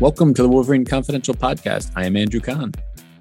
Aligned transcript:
Welcome 0.00 0.32
to 0.32 0.42
the 0.42 0.48
Wolverine 0.48 0.86
Confidential 0.86 1.34
Podcast. 1.34 1.92
I 1.94 2.06
am 2.06 2.16
Andrew 2.16 2.40
Kahn. 2.40 2.72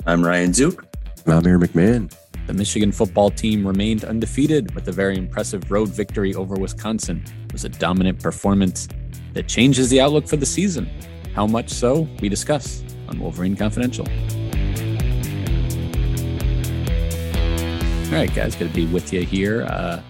I'm 0.05 0.23
Ryan 0.23 0.53
Zook. 0.53 0.85
I'm 1.27 1.45
Aaron 1.45 1.59
McMahon. 1.59 2.09
The 2.47 2.53
Michigan 2.53 2.93
football 2.93 3.29
team 3.29 3.67
remained 3.67 4.05
undefeated 4.05 4.73
with 4.73 4.87
a 4.87 4.93
very 4.93 5.17
impressive 5.17 5.69
road 5.71 5.89
victory 5.89 6.33
over 6.35 6.55
Wisconsin. 6.55 7.21
It 7.43 7.51
was 7.51 7.65
a 7.65 7.69
dominant 7.69 8.23
performance 8.23 8.87
that 9.33 9.49
changes 9.49 9.89
the 9.89 9.99
outlook 9.99 10.25
for 10.25 10.37
the 10.37 10.45
season. 10.45 10.89
How 11.35 11.45
much 11.45 11.69
so, 11.69 12.07
we 12.21 12.29
discuss 12.29 12.81
on 13.09 13.19
Wolverine 13.19 13.57
Confidential. 13.57 14.07
All 18.05 18.15
right, 18.15 18.33
guys, 18.33 18.55
good 18.55 18.69
to 18.69 18.73
be 18.73 18.85
with 18.85 19.11
you 19.11 19.25
here 19.25 19.63
uh, 19.63 20.01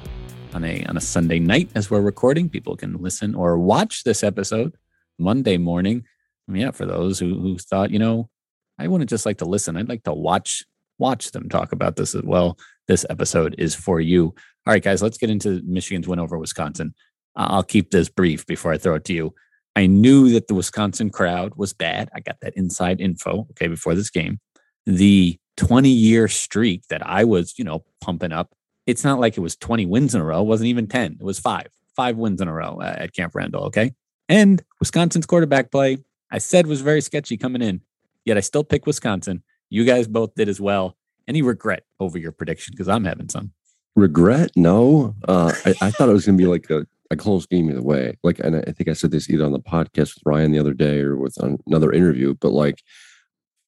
on 0.54 0.64
a 0.64 0.86
on 0.86 0.98
a 0.98 1.02
Sunday 1.02 1.40
night 1.40 1.72
as 1.74 1.90
we're 1.90 2.02
recording. 2.02 2.48
People 2.48 2.78
can 2.78 3.02
listen 3.02 3.34
or 3.34 3.58
watch 3.58 4.04
this 4.04 4.24
episode 4.24 4.78
Monday 5.18 5.58
morning. 5.58 6.06
Yeah, 6.52 6.72
for 6.72 6.86
those 6.86 7.20
who 7.20 7.40
who 7.40 7.58
thought, 7.58 7.92
you 7.92 8.00
know, 8.00 8.30
I 8.78 8.88
wouldn't 8.88 9.10
just 9.10 9.26
like 9.26 9.38
to 9.38 9.46
listen. 9.46 9.78
I'd 9.78 9.90
like 9.90 10.04
to 10.04 10.14
watch 10.14 10.64
watch 10.98 11.32
them 11.32 11.50
talk 11.50 11.72
about 11.72 11.96
this 11.96 12.16
as 12.16 12.24
well. 12.24 12.58
This 12.88 13.06
episode 13.10 13.56
is 13.58 13.76
for 13.76 14.00
you. 14.00 14.34
All 14.66 14.74
right, 14.74 14.84
guys, 14.84 15.02
let's 15.02 15.18
get 15.18 15.30
into 15.30 15.62
Michigan's 15.66 16.08
win 16.08 16.20
over 16.20 16.38
Wisconsin. 16.38 16.94
I'll 17.36 17.64
keep 17.64 17.92
this 17.92 18.10
brief 18.10 18.46
before 18.46 18.74
I 18.74 18.78
throw 18.78 18.96
it 18.96 19.06
to 19.06 19.14
you. 19.14 19.34
I 19.76 19.88
knew 19.88 20.30
that 20.32 20.48
the 20.48 20.56
Wisconsin 20.56 21.10
crowd 21.10 21.54
was 21.56 21.74
bad. 21.74 22.10
I 22.14 22.20
got 22.20 22.38
that 22.42 22.54
inside 22.56 23.00
info, 23.00 23.48
okay, 23.52 23.68
before 23.68 23.96
this 23.96 24.10
game. 24.10 24.40
The 24.86 25.40
20 25.58 25.90
year 25.90 26.28
streak 26.28 26.88
that 26.90 27.06
I 27.06 27.24
was, 27.24 27.58
you 27.58 27.64
know, 27.64 27.86
pumping 28.02 28.34
up, 28.34 28.52
it's 28.86 29.04
not 29.04 29.20
like 29.20 29.38
it 29.38 29.42
was 29.42 29.56
20 29.56 29.86
wins 29.86 30.16
in 30.16 30.22
a 30.22 30.26
row. 30.26 30.42
It 30.42 30.48
wasn't 30.48 30.68
even 30.68 30.88
10. 30.88 31.18
It 31.20 31.24
was 31.24 31.40
five, 31.40 31.68
five 31.96 32.18
wins 32.18 32.42
in 32.42 32.48
a 32.48 32.54
row 32.54 32.80
uh, 32.82 32.96
at 32.98 33.14
Camp 33.14 33.36
Randall, 33.36 33.66
okay? 33.66 33.94
And 34.28 34.62
Wisconsin's 34.80 35.26
quarterback 35.26 35.72
play, 35.72 35.98
I 36.32 36.38
said 36.38 36.68
was 36.68 36.82
very 36.82 37.02
sketchy 37.02 37.38
coming 37.38 37.62
in, 37.62 37.82
yet 38.26 38.38
I 38.38 38.42
still 38.42 38.64
pick 38.64 38.86
Wisconsin. 38.86 39.44
You 39.70 39.86
guys 39.86 40.08
both 40.08 40.36
did 40.36 40.50
as 40.50 40.60
well. 40.60 40.98
Any 41.28 41.42
regret 41.42 41.84
over 42.00 42.18
your 42.18 42.32
prediction? 42.32 42.74
Because 42.74 42.88
I'm 42.88 43.06
having 43.06 43.30
some. 43.30 43.52
Regret? 43.96 44.52
No. 44.56 45.16
Uh, 45.28 45.54
I, 45.66 45.76
I 45.82 45.92
thought 45.92 46.10
it 46.10 46.14
was 46.14 46.26
going 46.26 46.38
to 46.38 46.42
be 46.42 46.48
like 46.50 46.70
a 46.70 46.88
a 47.12 47.16
close 47.16 47.46
game 47.46 47.70
either 47.70 47.82
way. 47.82 48.18
Like, 48.24 48.40
and 48.40 48.56
I 48.56 48.72
think 48.72 48.88
I 48.88 48.94
said 48.94 49.12
this 49.12 49.30
either 49.30 49.46
on 49.46 49.52
the 49.52 49.60
podcast 49.60 50.16
with 50.16 50.24
Ryan 50.26 50.52
the 50.52 50.60
other 50.60 50.74
day 50.74 51.00
or 51.00 51.16
with 51.16 51.38
another 51.68 51.92
interview, 51.92 52.36
but 52.36 52.52
like, 52.52 52.84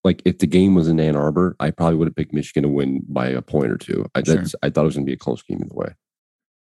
like 0.03 0.21
if 0.25 0.39
the 0.39 0.47
game 0.47 0.75
was 0.75 0.87
in 0.87 0.99
Ann 0.99 1.15
Arbor, 1.15 1.55
I 1.59 1.71
probably 1.71 1.97
would 1.97 2.07
have 2.07 2.15
picked 2.15 2.33
Michigan 2.33 2.63
to 2.63 2.69
win 2.69 3.03
by 3.07 3.27
a 3.27 3.41
point 3.41 3.71
or 3.71 3.77
two. 3.77 4.05
I, 4.15 4.23
sure. 4.23 4.43
I 4.63 4.69
thought 4.69 4.83
it 4.83 4.85
was 4.85 4.95
going 4.95 5.05
to 5.05 5.09
be 5.09 5.13
a 5.13 5.17
close 5.17 5.43
game 5.43 5.61
either 5.63 5.73
way. 5.73 5.93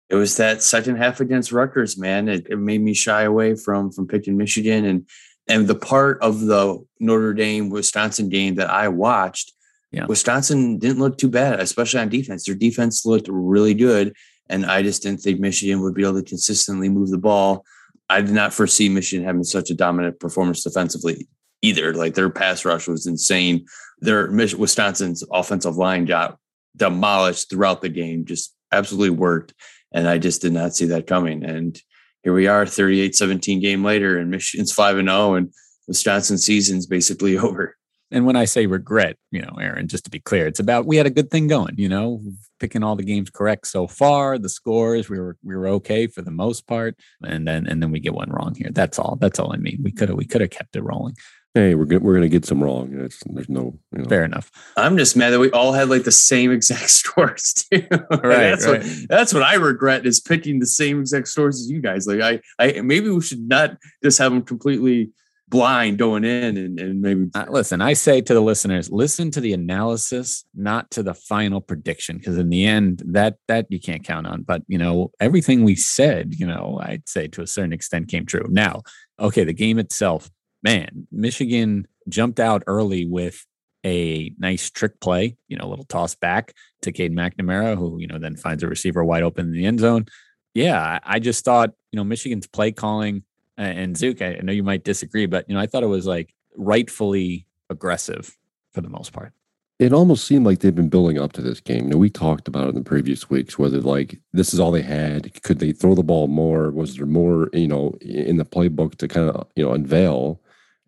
It 0.09 0.15
was 0.15 0.37
that 0.37 0.63
second 0.63 0.97
half 0.97 1.19
against 1.19 1.51
Rutgers, 1.51 1.97
man. 1.97 2.27
It, 2.27 2.47
it 2.49 2.57
made 2.57 2.81
me 2.81 2.93
shy 2.93 3.23
away 3.23 3.55
from 3.55 3.91
from 3.91 4.07
picking 4.07 4.37
Michigan, 4.37 4.83
and 4.85 5.05
and 5.49 5.67
the 5.67 5.75
part 5.75 6.21
of 6.21 6.39
the 6.41 6.81
Notre 6.99 7.33
Dame 7.33 7.69
Wisconsin 7.69 8.29
game 8.29 8.55
that 8.55 8.69
I 8.69 8.87
watched, 8.87 9.51
yeah. 9.91 10.05
Wisconsin 10.05 10.77
didn't 10.77 10.99
look 10.99 11.17
too 11.17 11.29
bad, 11.29 11.59
especially 11.59 11.99
on 11.99 12.09
defense. 12.09 12.45
Their 12.45 12.55
defense 12.55 13.05
looked 13.05 13.27
really 13.27 13.73
good, 13.73 14.13
and 14.47 14.65
I 14.65 14.83
just 14.83 15.01
didn't 15.01 15.21
think 15.21 15.39
Michigan 15.39 15.81
would 15.81 15.95
be 15.95 16.03
able 16.03 16.21
to 16.21 16.23
consistently 16.23 16.89
move 16.89 17.09
the 17.09 17.17
ball. 17.17 17.65
I 18.07 18.21
did 18.21 18.33
not 18.33 18.53
foresee 18.53 18.87
Michigan 18.87 19.25
having 19.25 19.43
such 19.43 19.71
a 19.71 19.75
dominant 19.75 20.19
performance 20.19 20.63
defensively 20.63 21.27
either. 21.61 21.93
Like 21.93 22.13
their 22.13 22.29
pass 22.29 22.65
rush 22.65 22.87
was 22.87 23.07
insane. 23.07 23.65
Their 23.99 24.29
Wisconsin's 24.31 25.23
offensive 25.31 25.75
line 25.75 26.05
got 26.05 26.37
demolished 26.75 27.49
throughout 27.49 27.81
the 27.81 27.89
game, 27.89 28.25
just 28.25 28.55
absolutely 28.71 29.11
worked. 29.11 29.53
And 29.91 30.07
I 30.07 30.19
just 30.19 30.41
did 30.41 30.53
not 30.53 30.75
see 30.75 30.85
that 30.85 31.07
coming. 31.07 31.43
And 31.43 31.79
here 32.23 32.33
we 32.33 32.47
are 32.47 32.65
38 32.65 33.15
17 33.15 33.59
game 33.59 33.83
later, 33.83 34.17
and 34.17 34.29
Michigan's 34.29 34.71
5 34.71 34.97
and 34.97 35.09
0, 35.09 35.35
and 35.35 35.53
Wisconsin 35.87 36.37
season's 36.37 36.85
basically 36.85 37.37
over. 37.39 37.75
And 38.11 38.25
when 38.25 38.35
I 38.35 38.45
say 38.45 38.65
regret, 38.65 39.17
you 39.31 39.41
know, 39.41 39.55
Aaron, 39.61 39.87
just 39.87 40.03
to 40.05 40.09
be 40.09 40.19
clear, 40.19 40.47
it's 40.47 40.59
about 40.59 40.87
we 40.87 40.97
had 40.97 41.05
a 41.05 41.11
good 41.11 41.29
thing 41.29 41.47
going, 41.47 41.75
you 41.77 41.87
know, 41.87 42.21
picking 42.59 42.83
all 42.83 42.95
the 42.95 43.03
games 43.03 43.29
correct 43.29 43.67
so 43.67 43.87
far, 43.87 44.39
the 44.39 44.49
scores, 44.49 45.09
we 45.09 45.19
were 45.19 45.37
we 45.43 45.55
were 45.55 45.67
okay 45.67 46.07
for 46.07 46.23
the 46.23 46.31
most 46.31 46.65
part. 46.65 46.95
And 47.23 47.47
then 47.47 47.67
and 47.67 47.81
then 47.81 47.91
we 47.91 47.99
get 47.99 48.15
one 48.15 48.31
wrong 48.31 48.55
here. 48.55 48.69
That's 48.71 48.97
all. 48.97 49.17
That's 49.21 49.37
all 49.39 49.53
I 49.53 49.57
mean. 49.57 49.81
We 49.83 49.91
could 49.91 50.09
have 50.09 50.17
we 50.17 50.25
could 50.25 50.41
have 50.41 50.49
kept 50.49 50.75
it 50.75 50.81
rolling. 50.81 51.15
Hey, 51.55 51.73
we're 51.73 51.85
good. 51.85 52.03
We're 52.03 52.13
gonna 52.13 52.27
get 52.27 52.45
some 52.45 52.63
wrong. 52.63 52.93
It's, 52.93 53.23
there's 53.25 53.49
no 53.49 53.79
you 53.91 54.03
know. 54.03 54.09
fair 54.09 54.23
enough. 54.23 54.51
I'm 54.77 54.97
just 54.97 55.17
mad 55.17 55.31
that 55.31 55.39
we 55.39 55.49
all 55.49 55.73
had 55.73 55.89
like 55.89 56.03
the 56.03 56.11
same 56.11 56.51
exact 56.51 56.89
scores 56.89 57.53
too. 57.53 57.87
right, 57.91 58.01
that's 58.21 58.67
right. 58.67 58.83
what 58.83 59.09
that's 59.09 59.33
what 59.33 59.43
I 59.43 59.55
regret 59.55 60.05
is 60.05 60.19
picking 60.19 60.59
the 60.59 60.67
same 60.67 60.99
exact 60.99 61.27
scores 61.27 61.59
as 61.59 61.69
you 61.69 61.81
guys. 61.81 62.05
Like 62.05 62.21
I, 62.21 62.39
I 62.59 62.81
maybe 62.81 63.09
we 63.09 63.21
should 63.21 63.47
not 63.47 63.77
just 64.03 64.19
have 64.19 64.31
them 64.31 64.43
completely 64.43 65.11
blind 65.49 65.97
going 65.97 66.23
in 66.23 66.57
and, 66.57 66.79
and 66.79 67.01
maybe 67.01 67.27
uh, 67.33 67.45
listen 67.49 67.81
i 67.81 67.91
say 67.91 68.21
to 68.21 68.35
the 68.35 68.39
listeners 68.39 68.91
listen 68.91 69.31
to 69.31 69.41
the 69.41 69.51
analysis 69.51 70.45
not 70.53 70.91
to 70.91 71.01
the 71.01 71.15
final 71.15 71.59
prediction 71.59 72.19
because 72.19 72.37
in 72.37 72.49
the 72.49 72.65
end 72.65 73.01
that 73.03 73.35
that 73.47 73.65
you 73.69 73.79
can't 73.79 74.03
count 74.03 74.27
on 74.27 74.43
but 74.43 74.61
you 74.67 74.77
know 74.77 75.11
everything 75.19 75.63
we 75.63 75.75
said 75.75 76.35
you 76.35 76.45
know 76.45 76.79
i'd 76.83 77.07
say 77.09 77.27
to 77.27 77.41
a 77.41 77.47
certain 77.47 77.73
extent 77.73 78.07
came 78.07 78.27
true 78.27 78.45
now 78.49 78.83
okay 79.19 79.43
the 79.43 79.51
game 79.51 79.79
itself 79.79 80.29
man 80.63 81.07
michigan 81.11 81.87
jumped 82.07 82.39
out 82.39 82.63
early 82.67 83.05
with 83.05 83.45
a 83.85 84.33
nice 84.37 84.69
trick 84.69 84.99
play 84.99 85.37
you 85.47 85.57
know 85.57 85.65
a 85.65 85.69
little 85.69 85.85
toss 85.85 86.13
back 86.15 86.53
to 86.81 86.91
Cade 86.91 87.15
McNamara 87.15 87.77
who 87.77 87.99
you 87.99 88.07
know 88.07 88.19
then 88.19 88.35
finds 88.35 88.63
a 88.63 88.67
receiver 88.67 89.03
wide 89.03 89.23
open 89.23 89.47
in 89.47 89.53
the 89.53 89.65
end 89.65 89.79
zone 89.79 90.05
yeah 90.53 90.99
i 91.03 91.19
just 91.19 91.45
thought 91.45 91.71
you 91.91 91.97
know 91.97 92.03
michigan's 92.03 92.47
play 92.47 92.71
calling 92.71 93.23
and 93.59 93.97
Zook, 93.97 94.21
I 94.21 94.39
know 94.41 94.53
you 94.53 94.63
might 94.63 94.83
disagree, 94.83 95.25
but 95.25 95.47
you 95.49 95.55
know, 95.55 95.61
I 95.61 95.67
thought 95.67 95.83
it 95.83 95.87
was 95.87 96.07
like 96.07 96.33
rightfully 96.55 97.45
aggressive 97.69 98.37
for 98.71 98.81
the 98.81 98.89
most 98.89 99.11
part. 99.11 99.33
It 99.79 99.93
almost 99.93 100.25
seemed 100.25 100.45
like 100.45 100.59
they've 100.59 100.75
been 100.75 100.89
building 100.89 101.19
up 101.19 101.33
to 101.33 101.41
this 101.41 101.59
game. 101.59 101.85
You 101.85 101.89
know, 101.91 101.97
we 101.97 102.09
talked 102.09 102.47
about 102.47 102.65
it 102.65 102.69
in 102.69 102.75
the 102.75 102.83
previous 102.83 103.29
weeks, 103.29 103.59
whether 103.59 103.79
like 103.81 104.19
this 104.33 104.53
is 104.53 104.59
all 104.59 104.71
they 104.71 104.81
had. 104.81 105.41
Could 105.43 105.59
they 105.59 105.71
throw 105.71 105.95
the 105.95 106.03
ball 106.03 106.27
more? 106.27 106.71
Was 106.71 106.95
there 106.95 107.05
more, 107.05 107.49
you 107.53 107.67
know, 107.67 107.97
in 108.01 108.37
the 108.37 108.45
playbook 108.45 108.95
to 108.95 109.07
kind 109.07 109.29
of, 109.29 109.47
you 109.55 109.65
know, 109.65 109.73
unveil? 109.73 110.41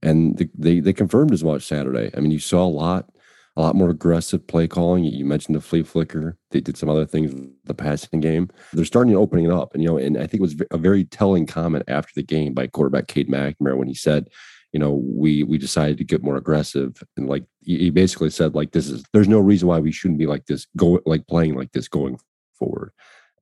And 0.04 0.38
they 0.56 0.80
they 0.80 0.94
confirmed 0.94 1.32
as 1.32 1.44
much 1.44 1.64
Saturday. 1.64 2.10
I 2.16 2.20
mean, 2.20 2.32
you 2.32 2.40
saw 2.40 2.66
a 2.66 2.68
lot 2.68 3.10
a 3.58 3.62
lot 3.62 3.76
more 3.76 3.90
aggressive 3.90 4.48
play 4.48 4.68
calling. 4.68 5.04
You 5.04 5.26
mentioned 5.26 5.56
the 5.56 5.62
flea 5.62 5.84
flicker. 5.84 6.38
They 6.52 6.62
did 6.62 6.78
some 6.78 6.90
other 6.90 7.06
things 7.06 7.34
the 7.66 7.74
passing 7.74 8.22
game. 8.22 8.50
They're 8.74 8.86
starting 8.86 9.12
to 9.14 9.20
opening 9.20 9.46
it 9.46 9.52
up. 9.52 9.74
And, 9.74 9.84
you 9.84 9.90
know, 9.90 9.98
and 9.98 10.18
I 10.18 10.22
think 10.22 10.36
it 10.36 10.42
was 10.42 10.56
a 10.72 10.78
very 10.78 11.04
telling 11.04 11.46
comment 11.46 11.84
after 11.88 12.14
the 12.16 12.24
game 12.24 12.54
by 12.54 12.68
quarterback 12.68 13.08
Cade 13.08 13.30
McNamara 13.30 13.78
when 13.78 13.90
he 13.90 13.94
said, 13.94 14.30
you 14.72 14.80
know, 14.80 15.04
we 15.04 15.44
we 15.44 15.58
decided 15.58 15.98
to 15.98 16.06
get 16.06 16.24
more 16.24 16.38
aggressive. 16.38 17.04
And 17.18 17.28
like 17.28 17.44
he 17.62 17.90
basically 17.90 18.30
said, 18.30 18.56
like, 18.56 18.72
this 18.72 18.90
is 18.90 19.04
there's 19.12 19.28
no 19.28 19.40
reason 19.40 19.68
why 19.68 19.80
we 19.80 19.92
shouldn't 19.92 20.20
be 20.20 20.28
like 20.28 20.46
this, 20.46 20.66
go 20.78 21.02
like 21.06 21.28
playing 21.28 21.56
like 21.56 21.74
this 21.74 21.90
going 21.90 22.18
forward. 22.58 22.94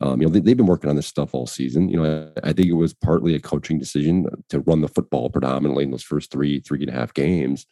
Um, 0.01 0.21
you 0.21 0.27
know, 0.27 0.31
they, 0.31 0.49
have 0.49 0.57
been 0.57 0.65
working 0.65 0.89
on 0.89 0.95
this 0.95 1.07
stuff 1.07 1.33
all 1.33 1.45
season. 1.45 1.89
You 1.89 2.01
know, 2.01 2.31
I, 2.43 2.49
I, 2.49 2.53
think 2.53 2.69
it 2.69 2.73
was 2.73 2.93
partly 2.93 3.35
a 3.35 3.39
coaching 3.39 3.77
decision 3.77 4.25
to 4.47 4.61
run 4.61 4.79
the 4.79 4.87
football 4.87 5.29
predominantly 5.29 5.83
in 5.83 5.91
those 5.91 6.03
first 6.03 6.31
three, 6.31 6.61
three 6.61 6.79
and 6.81 6.89
a 6.89 6.93
half 6.93 7.13
games. 7.13 7.65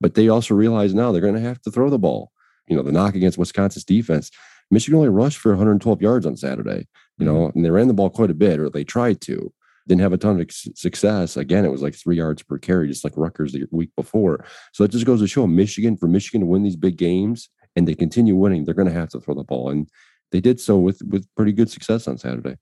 But 0.00 0.14
they 0.14 0.28
also 0.28 0.54
realize 0.54 0.92
now 0.92 1.12
they're 1.12 1.20
going 1.20 1.34
to 1.34 1.40
have 1.40 1.60
to 1.62 1.70
throw 1.70 1.88
the 1.88 1.98
ball. 1.98 2.32
You 2.66 2.76
know, 2.76 2.82
the 2.82 2.92
knock 2.92 3.14
against 3.14 3.38
Wisconsin's 3.38 3.84
defense, 3.84 4.30
Michigan 4.70 4.98
only 4.98 5.08
rushed 5.08 5.38
for 5.38 5.50
112 5.52 6.02
yards 6.02 6.26
on 6.26 6.36
Saturday, 6.36 6.86
you 7.16 7.24
know, 7.24 7.34
mm-hmm. 7.34 7.58
and 7.58 7.64
they 7.64 7.70
ran 7.70 7.88
the 7.88 7.94
ball 7.94 8.10
quite 8.10 8.30
a 8.30 8.34
bit, 8.34 8.60
or 8.60 8.68
they 8.68 8.84
tried 8.84 9.20
to. 9.22 9.52
Didn't 9.86 10.02
have 10.02 10.12
a 10.12 10.18
ton 10.18 10.38
of 10.38 10.50
success. 10.50 11.38
Again, 11.38 11.64
it 11.64 11.70
was 11.70 11.80
like 11.80 11.94
three 11.94 12.16
yards 12.16 12.42
per 12.42 12.58
carry, 12.58 12.88
just 12.88 13.04
like 13.04 13.14
Rutgers 13.16 13.52
the 13.52 13.66
week 13.70 13.90
before. 13.96 14.44
So 14.74 14.84
it 14.84 14.90
just 14.90 15.06
goes 15.06 15.20
to 15.20 15.26
show 15.26 15.46
Michigan, 15.46 15.96
for 15.96 16.08
Michigan 16.08 16.42
to 16.42 16.46
win 16.46 16.62
these 16.62 16.76
big 16.76 16.98
games 16.98 17.48
and 17.74 17.88
they 17.88 17.94
continue 17.94 18.36
winning, 18.36 18.64
they're 18.64 18.74
going 18.74 18.88
to 18.88 18.94
have 18.94 19.08
to 19.10 19.20
throw 19.20 19.34
the 19.34 19.44
ball. 19.44 19.70
And 19.70 19.88
they 20.30 20.40
did 20.40 20.60
so 20.60 20.78
with 20.78 21.02
with 21.02 21.26
pretty 21.36 21.52
good 21.52 21.70
success 21.70 22.08
on 22.08 22.18
Saturday. 22.18 22.56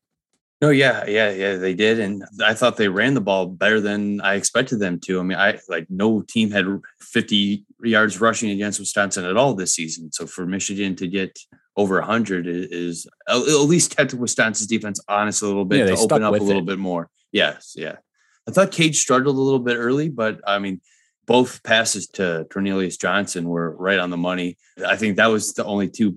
No, 0.62 0.71
yeah, 0.71 1.04
yeah, 1.06 1.31
yeah, 1.31 1.56
they 1.56 1.75
did, 1.75 2.00
and 2.00 2.25
I 2.43 2.54
thought 2.54 2.78
they 2.78 2.88
ran 2.88 3.12
the 3.12 3.21
ball 3.21 3.47
better 3.47 3.78
than 3.78 4.22
I 4.22 4.37
expected 4.37 4.78
them 4.78 4.99
to. 5.00 5.21
I 5.21 5.22
mean, 5.22 5.37
I 5.37 5.58
like 5.69 5.87
no 5.90 6.23
team 6.23 6.50
had 6.50 6.64
50 7.00 7.67
yards 7.82 8.19
rushing 8.23 8.49
against 8.50 8.81
Wisconsin 8.81 9.26
at 9.26 9.37
all 9.37 9.52
this 9.52 9.75
season. 9.75 10.12
So 10.12 10.26
for 10.26 10.46
Michigan 10.46 10.96
to 10.96 11.08
get 11.08 11.38
over 11.76 11.96
100 11.96 12.46
is, 12.46 13.06
at 13.29 13.37
least 13.37 13.94
kept 13.94 14.14
Wisconsin's 14.14 14.67
defense 14.67 14.99
honest 15.08 15.43
a 15.43 15.46
little 15.46 15.67
bit 15.67 15.81
yeah, 15.81 15.94
to 15.94 16.00
open 16.00 16.23
up 16.23 16.32
a 16.32 16.38
little 16.38 16.62
it. 16.62 16.67
bit 16.67 16.79
more. 16.79 17.11
Yes, 17.32 17.75
yeah. 17.76 17.96
I 18.49 18.52
thought 18.52 18.73
Cade 18.73 18.96
struggled 18.96 19.37
a 19.37 19.40
little 19.40 19.61
bit 19.61 19.76
early, 19.76 20.08
but 20.08 20.40
I 20.46 20.58
mean, 20.58 20.81
both 21.26 21.62
passes 21.64 22.06
to 22.14 22.46
Cornelius 22.50 22.96
Johnson 22.96 23.49
were 23.49 23.76
right 23.76 23.99
on 23.99 24.08
the 24.08 24.17
money. 24.17 24.56
I 24.87 24.96
think 24.96 25.17
that 25.17 25.26
was 25.26 25.52
the 25.52 25.64
only 25.64 25.88
two 25.90 26.17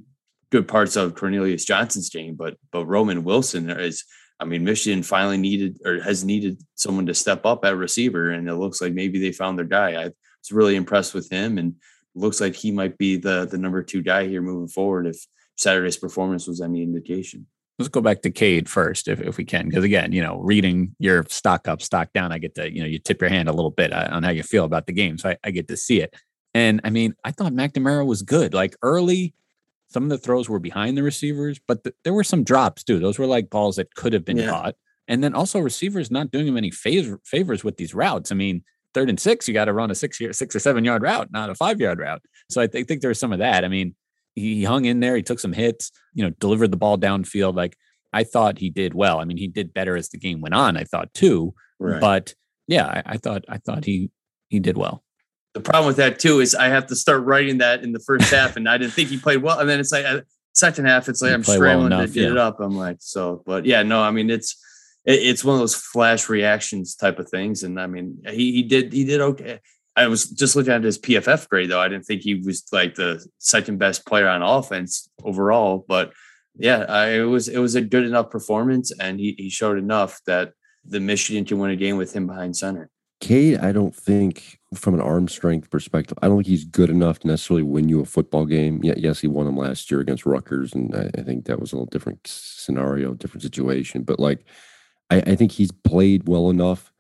good 0.52 0.68
parts 0.68 0.96
of 0.96 1.16
Cornelius 1.16 1.66
Johnson's 1.66 2.10
game, 2.10 2.36
but 2.36 2.58
but 2.72 2.86
Roman 2.86 3.24
Wilson 3.24 3.70
is 3.70 4.04
I 4.40 4.46
mean, 4.46 4.64
Michigan 4.64 5.04
finally 5.04 5.38
needed 5.38 5.80
or 5.86 6.02
has 6.02 6.24
needed 6.24 6.62
someone 6.76 7.06
to 7.08 7.14
step 7.14 7.46
up 7.46 7.66
at 7.66 7.76
receiver, 7.76 8.32
and 8.32 8.48
it 8.48 8.56
looks 8.56 8.82
like 8.82 8.94
maybe 8.94 9.20
they 9.20 9.34
found 9.34 9.58
their 9.58 9.66
guy. 9.66 10.02
I 10.02 10.06
was 10.06 10.52
really 10.52 10.76
impressed 10.76 11.14
with 11.14 11.30
him, 11.30 11.58
and 11.58 11.76
looks 12.16 12.42
like 12.42 12.56
he 12.56 12.72
might 12.72 12.98
be 12.98 13.18
the 13.18 13.48
the 13.50 13.58
number 13.58 13.84
two 13.84 14.02
guy 14.02 14.28
here 14.28 14.42
moving 14.42 14.68
forward 14.68 15.08
if 15.08 15.18
Saturday's 15.58 15.98
performance 15.98 16.48
was 16.48 16.62
any 16.62 16.82
indication. 16.82 17.48
let's 17.78 17.90
go 17.90 18.02
back 18.02 18.22
to 18.22 18.30
Cade 18.30 18.70
first, 18.70 19.08
if, 19.08 19.22
if 19.22 19.38
we 19.38 19.46
can, 19.46 19.68
because 19.68 19.84
again, 19.84 20.12
you 20.12 20.22
know, 20.22 20.40
reading 20.40 20.96
your 21.00 21.24
stock 21.30 21.68
up, 21.68 21.82
stock 21.82 22.12
down, 22.14 22.32
I 22.32 22.38
get 22.38 22.56
to, 22.56 22.72
you 22.72 22.82
know, 22.82 22.88
you 22.88 23.00
tip 23.00 23.22
your 23.22 23.30
hand 23.30 23.48
a 23.48 23.54
little 23.54 23.72
bit 23.72 23.94
uh, 23.94 24.10
on 24.12 24.24
how 24.24 24.32
you 24.32 24.44
feel 24.44 24.66
about 24.66 24.86
the 24.86 24.94
game, 24.94 25.18
so 25.18 25.30
I, 25.30 25.38
I 25.44 25.52
get 25.52 25.68
to 25.70 25.78
see 25.78 26.02
it. 26.02 26.14
And 26.54 26.82
I 26.84 26.90
mean, 26.90 27.16
I 27.24 27.32
thought 27.32 27.54
McNamara 27.54 28.06
was 28.06 28.22
good. 28.22 28.54
Like 28.54 28.76
early, 28.82 29.34
some 29.90 30.04
of 30.04 30.10
the 30.10 30.18
throws 30.18 30.48
were 30.48 30.60
behind 30.60 30.98
the 30.98 31.04
receivers, 31.04 31.60
but 31.68 31.84
th- 31.84 31.96
there 32.04 32.14
were 32.14 32.24
some 32.24 32.44
drops 32.44 32.84
too. 32.84 33.00
Those 33.00 33.18
were 33.18 33.26
like 33.26 33.50
balls 33.50 33.76
that 33.78 33.94
could 33.96 34.14
have 34.14 34.26
been 34.26 34.38
yeah. 34.38 34.50
caught. 34.50 34.76
And 35.08 35.24
then 35.24 35.34
also 35.34 35.60
receivers 35.60 36.12
not 36.12 36.30
doing 36.32 36.48
him 36.48 36.58
any 36.58 36.70
favor- 36.70 37.20
favors 37.26 37.64
with 37.64 37.78
these 37.78 37.96
routes. 37.96 38.32
I 38.32 38.36
mean, 38.36 38.64
third 38.94 39.10
and 39.10 39.20
six, 39.20 39.48
you 39.48 39.54
got 39.54 39.66
to 39.66 39.74
run 39.74 39.90
a 39.90 39.96
six 39.96 40.20
year, 40.20 40.32
six 40.34 40.56
or 40.56 40.60
seven 40.60 40.86
yard 40.86 41.02
route, 41.02 41.32
not 41.32 41.50
a 41.50 41.56
five 41.56 41.80
yard 41.80 42.00
route. 42.00 42.22
So 42.50 42.62
I 42.62 42.68
th- 42.68 42.86
think 42.88 43.02
there 43.02 43.10
was 43.10 43.20
some 43.20 43.34
of 43.34 43.40
that. 43.40 43.66
I 43.66 43.68
mean, 43.68 43.96
he 44.36 44.64
hung 44.64 44.86
in 44.86 45.00
there. 45.00 45.16
He 45.16 45.24
took 45.24 45.40
some 45.40 45.54
hits, 45.54 45.92
you 46.14 46.24
know, 46.24 46.30
delivered 46.40 46.72
the 46.72 46.78
ball 46.78 46.98
downfield. 46.98 47.56
Like 47.56 47.76
I 48.14 48.24
thought 48.24 48.60
he 48.60 48.70
did 48.70 48.94
well. 48.94 49.20
I 49.20 49.26
mean, 49.26 49.38
he 49.38 49.48
did 49.48 49.74
better 49.74 49.96
as 49.96 50.10
the 50.10 50.18
game 50.18 50.42
went 50.42 50.56
on. 50.56 50.78
I 50.78 50.84
thought 50.84 51.14
too. 51.14 51.54
Right. 51.80 52.00
But 52.00 52.36
yeah, 52.68 52.86
I, 52.86 53.14
I 53.14 53.18
thought 53.18 53.46
I 53.50 53.58
thought 53.58 53.86
he 53.86 54.12
he 54.50 54.60
did 54.60 54.78
well. 54.78 55.04
The 55.54 55.62
problem 55.62 55.88
with 55.88 55.98
that 55.98 56.20
too 56.20 56.42
is 56.42 56.54
I 56.54 56.68
have 56.68 56.88
to 56.88 56.96
start 56.96 57.24
writing 57.24 57.58
that 57.60 57.84
in 57.84 57.92
the 57.92 58.00
first 58.00 58.32
half, 58.32 58.56
and 58.56 58.70
I 58.70 58.78
didn't 58.78 58.94
think 58.94 59.10
he 59.10 59.18
played 59.18 59.42
well. 59.42 59.60
And 59.60 59.68
then 59.68 59.80
it's 59.80 59.92
like 59.92 60.06
uh, 60.06 60.22
second 60.54 60.86
half, 60.86 61.10
it's 61.10 61.22
like 61.22 61.34
I'm 61.34 61.44
scrambling 61.44 61.90
well 61.90 62.00
enough, 62.00 62.10
to 62.10 62.14
get 62.14 62.24
yeah. 62.26 62.32
it 62.32 62.38
up. 62.38 62.60
I'm 62.60 62.76
like, 62.76 62.98
so, 63.00 63.42
but 63.46 63.66
yeah, 63.66 63.82
no, 63.84 64.02
I 64.02 64.12
mean 64.12 64.30
it's 64.30 64.56
it's 65.06 65.44
one 65.44 65.56
of 65.56 65.60
those 65.60 65.76
flash 65.76 66.30
reactions 66.30 66.96
type 66.96 67.20
of 67.20 67.30
things, 67.30 67.64
and 67.64 67.80
I 67.80 67.88
mean 67.88 68.22
he 68.28 68.52
he 68.52 68.64
did 68.64 68.94
he 68.94 69.06
did 69.06 69.22
okay. 69.22 69.60
I 69.96 70.08
was 70.08 70.30
just 70.30 70.56
looking 70.56 70.72
at 70.72 70.84
his 70.84 71.00
PFF 71.00 71.50
grade 71.50 71.70
though. 71.70 71.82
I 71.82 71.90
didn't 71.90 72.06
think 72.06 72.22
he 72.22 72.36
was 72.36 72.66
like 72.72 72.96
the 72.96 73.26
second 73.40 73.80
best 73.80 74.06
player 74.06 74.28
on 74.28 74.42
offense 74.42 75.10
overall, 75.24 75.84
but 75.88 76.14
yeah, 76.58 76.86
I, 76.88 77.08
it 77.10 77.24
was 77.24 77.48
it 77.48 77.58
was 77.58 77.76
a 77.76 77.82
good 77.82 78.06
enough 78.06 78.30
performance, 78.30 78.92
and 79.00 79.20
he 79.20 79.36
he 79.38 79.50
showed 79.50 79.78
enough 79.78 80.20
that 80.26 80.54
the 80.86 81.00
Michigan 81.00 81.46
can 81.46 81.60
win 81.60 81.72
a 81.72 81.76
game 81.76 81.98
with 81.98 82.14
him 82.14 82.28
behind 82.28 82.56
center. 82.56 82.90
Cade, 83.20 83.58
I 83.60 83.72
don't 83.72 83.96
think 83.96 84.60
from 84.74 84.94
an 84.94 85.02
arm 85.02 85.28
strength 85.28 85.70
perspective, 85.70 86.18
I 86.22 86.28
don't 86.28 86.38
think 86.38 86.48
he's 86.48 86.64
good 86.64 86.90
enough 86.90 87.20
to 87.20 87.28
necessarily 87.28 87.64
win 87.64 87.90
you 87.90 88.00
a 88.02 88.06
football 88.06 88.46
game. 88.46 88.80
Yeah, 88.84 88.94
yes, 88.96 89.20
he 89.20 89.28
won 89.28 89.46
them 89.46 89.58
last 89.58 89.92
year 89.92 90.00
against 90.00 90.26
Rutgers, 90.26 90.74
and 90.74 90.96
I, 90.96 91.10
I 91.18 91.24
think 91.24 91.46
that 91.46 91.60
was 91.60 91.72
a 91.72 91.76
little 91.76 91.88
different 91.88 92.26
scenario, 92.26 93.14
different 93.14 93.42
situation. 93.42 94.04
But 94.04 94.20
like, 94.20 94.46
I, 95.10 95.18
I 95.18 95.36
think 95.36 95.52
he's 95.52 95.72
played 95.72 96.28
well 96.30 96.50
enough 96.50 96.94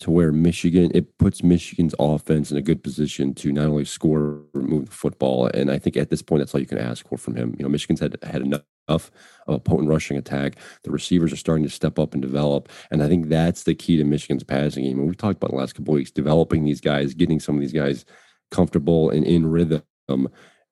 to 0.00 0.10
where 0.10 0.32
Michigan 0.32 0.90
it 0.94 1.16
puts 1.18 1.42
Michigan's 1.42 1.94
offense 1.98 2.50
in 2.50 2.56
a 2.56 2.62
good 2.62 2.82
position 2.82 3.34
to 3.34 3.52
not 3.52 3.66
only 3.66 3.84
score 3.84 4.42
move 4.54 4.86
the 4.86 4.92
football, 4.92 5.46
and 5.46 5.70
I 5.70 5.78
think 5.78 5.96
at 5.96 6.10
this 6.10 6.22
point 6.22 6.40
that's 6.40 6.54
all 6.54 6.60
you 6.60 6.66
can 6.66 6.78
ask 6.78 7.08
for 7.08 7.16
from 7.16 7.36
him. 7.36 7.54
You 7.58 7.64
know, 7.64 7.68
Michigan's 7.68 8.00
had 8.00 8.16
had 8.22 8.42
enough 8.42 8.62
of 8.88 9.10
a 9.46 9.58
potent 9.58 9.88
rushing 9.88 10.18
attack. 10.18 10.56
The 10.82 10.90
receivers 10.90 11.32
are 11.32 11.36
starting 11.36 11.64
to 11.64 11.70
step 11.70 11.98
up 11.98 12.12
and 12.12 12.22
develop, 12.22 12.68
and 12.90 13.02
I 13.02 13.08
think 13.08 13.28
that's 13.28 13.62
the 13.62 13.74
key 13.74 13.96
to 13.96 14.04
Michigan's 14.04 14.44
passing 14.44 14.84
game. 14.84 14.98
And 14.98 15.06
we've 15.06 15.16
talked 15.16 15.36
about 15.36 15.52
the 15.52 15.56
last 15.56 15.74
couple 15.74 15.94
weeks, 15.94 16.10
developing 16.10 16.64
these 16.64 16.80
guys, 16.80 17.14
getting 17.14 17.40
some 17.40 17.54
of 17.54 17.60
these 17.60 17.72
guys 17.72 18.04
comfortable 18.50 19.10
and 19.10 19.24
in 19.24 19.46
rhythm 19.46 19.82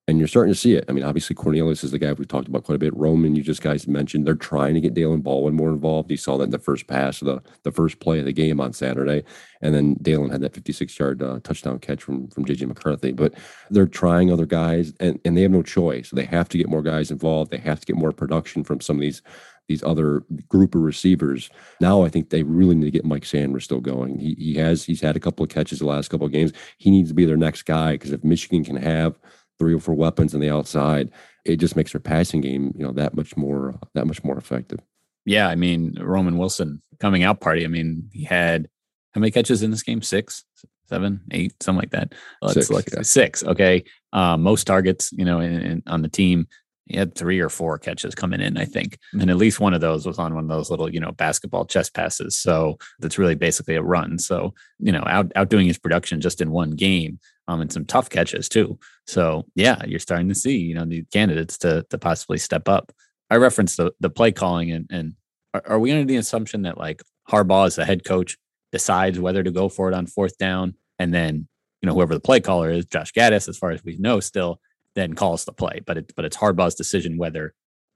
and 0.09 0.19
you're 0.19 0.29
starting 0.29 0.53
to 0.53 0.59
see 0.59 0.75
it. 0.75 0.85
I 0.89 0.93
mean, 0.93 1.05
obviously 1.05 1.37
Cornelius 1.37 1.85
is 1.85 1.93
the 1.93 1.99
guy 1.99 2.13
we've 2.13 2.27
talked 2.27 2.49
about 2.49 2.65
quite 2.65 2.75
a 2.75 2.79
bit. 2.79 2.97
Roman, 2.97 3.37
you 3.37 3.43
just 3.43 3.63
guys 3.63 3.87
mentioned, 3.87 4.27
they're 4.27 4.35
trying 4.35 4.75
to 4.75 4.81
get 4.81 4.95
Daylen 4.95 5.23
Baldwin 5.23 5.55
more 5.55 5.71
involved. 5.71 6.11
You 6.11 6.17
saw 6.17 6.37
that 6.39 6.45
in 6.45 6.51
the 6.51 6.59
first 6.59 6.89
pass 6.89 7.21
the 7.21 7.41
the 7.63 7.71
first 7.71 8.01
play 8.01 8.19
of 8.19 8.25
the 8.25 8.33
game 8.33 8.61
on 8.61 8.73
Saturday, 8.73 9.23
and 9.61 9.75
then 9.75 9.95
Daylen 9.97 10.33
had 10.33 10.41
that 10.41 10.55
56 10.55 10.99
yard 10.99 11.23
uh, 11.23 11.39
touchdown 11.45 11.79
catch 11.79 12.03
from 12.03 12.29
from 12.29 12.45
JJ 12.45 12.67
McCarthy. 12.67 13.13
But 13.13 13.35
they're 13.71 13.87
trying 13.87 14.33
other 14.33 14.47
guys, 14.47 14.93
and 14.99 15.21
and 15.25 15.37
they 15.37 15.43
have 15.43 15.53
no 15.53 15.63
choice. 15.63 16.11
They 16.11 16.25
have 16.25 16.49
to 16.49 16.59
get 16.59 16.69
more 16.69 16.83
guys 16.83 17.13
involved. 17.13 17.53
They 17.53 17.59
have 17.59 17.81
to 17.81 17.87
get 17.87 17.97
more 17.97 18.13
production 18.13 18.65
from 18.65 18.81
some 18.81 18.97
of 18.97 19.03
these 19.03 19.23
these 19.69 19.85
other 19.85 20.25
group 20.49 20.75
of 20.75 20.83
receivers. 20.83 21.49
Now 21.81 22.03
I 22.03 22.09
think 22.09 22.31
they 22.31 22.43
really 22.43 22.75
need 22.75 22.87
to 22.87 22.91
get 22.91 23.05
Mike 23.05 23.23
Sainristil 23.23 23.81
going. 23.81 24.19
He 24.19 24.35
he 24.35 24.55
has 24.57 24.85
he's 24.85 25.01
had 25.01 25.17
a 25.17 25.21
couple 25.21 25.45
of 25.45 25.51
catches 25.51 25.79
the 25.79 25.87
last 25.87 26.09
couple 26.09 26.27
of 26.27 26.33
games. 26.33 26.53
He 26.79 26.91
needs 26.91 27.11
to 27.11 27.15
be 27.15 27.25
their 27.25 27.37
next 27.37 27.63
guy 27.63 27.93
because 27.93 28.11
if 28.11 28.25
Michigan 28.25 28.65
can 28.65 28.77
have 28.77 29.17
three 29.59 29.75
or 29.75 29.81
four 29.81 29.95
weapons 29.95 30.35
on 30.35 30.41
the 30.41 30.51
outside, 30.51 31.11
it 31.45 31.57
just 31.57 31.77
makes 31.77 31.93
their 31.93 32.01
passing 32.01 32.41
game, 32.41 32.73
you 32.77 32.85
know, 32.85 32.93
that 32.93 33.15
much 33.15 33.37
more 33.37 33.79
that 33.95 34.07
much 34.07 34.23
more 34.25 34.37
effective. 34.37 34.81
Yeah, 35.25 35.49
I 35.49 35.55
mean, 35.55 35.97
Roman 36.01 36.39
Wilson 36.39 36.83
coming 36.99 37.23
out 37.23 37.41
party. 37.41 37.65
I 37.65 37.69
mean, 37.69 38.09
he 38.13 38.25
had 38.25 38.69
how 39.15 39.21
many 39.21 39.31
catches 39.31 39.63
in 39.63 39.71
this 39.71 39.83
game? 39.83 40.03
Six, 40.03 40.45
seven, 40.89 41.21
eight, 41.31 41.55
something 41.63 41.81
like 41.81 41.91
that. 41.91 42.15
Let's 42.41 42.55
six, 42.55 42.71
look. 42.71 42.87
Yeah. 42.93 43.03
Six. 43.03 43.45
Okay. 43.45 43.85
Uh, 44.13 44.37
most 44.37 44.67
targets, 44.67 45.13
you 45.13 45.25
know, 45.25 45.41
in, 45.41 45.61
in, 45.61 45.83
on 45.87 46.03
the 46.03 46.09
team. 46.09 46.47
He 46.87 46.99
had 46.99 47.15
three 47.15 47.39
or 47.39 47.49
four 47.49 47.79
catches 47.79 48.15
coming 48.15 48.41
in, 48.41 48.59
I 48.59 48.65
think. 48.65 48.99
And 49.13 49.31
at 49.31 49.37
least 49.37 49.61
one 49.61 49.73
of 49.73 49.81
those 49.81 50.05
was 50.05 50.19
on 50.19 50.35
one 50.35 50.45
of 50.45 50.51
those 50.51 50.69
little, 50.69 50.93
you 50.93 50.99
know, 50.99 51.13
basketball 51.13 51.65
chest 51.65 51.95
passes. 51.95 52.37
So 52.37 52.77
that's 52.99 53.19
really 53.19 53.37
basically 53.37 53.77
a 53.77 53.83
run. 53.83 54.19
So, 54.19 54.53
you 54.81 54.91
know, 54.91 55.05
out 55.07 55.31
outdoing 55.37 55.69
his 55.69 55.79
production 55.79 56.21
just 56.21 56.41
in 56.41 56.51
one 56.51 56.73
game 56.73 57.21
um, 57.47 57.61
and 57.61 57.73
some 57.73 57.85
tough 57.85 58.11
catches 58.11 58.49
too. 58.49 58.79
So 59.07 59.45
yeah, 59.55 59.83
you're 59.87 59.99
starting 59.99 60.29
to 60.29 60.35
see, 60.35 60.59
you 60.59 60.75
know, 60.75 60.85
the 60.85 61.05
candidates 61.13 61.59
to 61.59 61.85
to 61.91 61.99
possibly 61.99 62.39
step 62.39 62.69
up. 62.69 62.93
I 63.31 63.37
referenced 63.37 63.77
the 63.77 63.93
the 64.01 64.11
play 64.11 64.33
calling 64.33 64.71
and 64.71 64.87
and 64.91 65.15
are, 65.55 65.63
are 65.67 65.79
we 65.79 65.93
under 65.93 66.05
the 66.05 66.17
assumption 66.17 66.63
that 66.63 66.79
like 66.79 67.03
Harbaugh 67.29 67.67
as 67.67 67.77
the 67.77 67.85
head 67.85 68.05
coach 68.05 68.37
decides 68.71 69.19
whether 69.19 69.43
to 69.43 69.51
go 69.51 69.69
for 69.69 69.89
it 69.89 69.95
on 69.95 70.07
fourth 70.07 70.39
down 70.39 70.75
and 70.99 71.13
then 71.13 71.49
you 71.81 71.87
know 71.87 71.95
whoever 71.95 72.15
the 72.15 72.21
play 72.21 72.41
caller 72.41 72.71
is, 72.71 72.87
Josh 72.87 73.13
Gattis, 73.13 73.49
as 73.49 73.59
far 73.59 73.71
as 73.71 73.85
we 73.85 73.97
know, 73.99 74.21
still 74.21 74.61
then 74.95 75.15
calls 75.15 75.45
the 75.45 75.53
play. 75.53 75.81
But 75.85 75.99
it 75.99 76.13
but 76.15 76.25
it's 76.25 76.37
Harbaugh's 76.37 76.75
decision 76.75 77.19
whether 77.19 77.55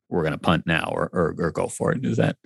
we're 0.08 0.23
going 0.23 0.32
to 0.32 0.38
punt 0.38 0.67
now 0.67 0.91
or, 0.93 1.08
or 1.12 1.35
or 1.38 1.50
go 1.50 1.69
for 1.69 1.93
it. 1.93 2.05
Is 2.05 2.17
that 2.17 2.37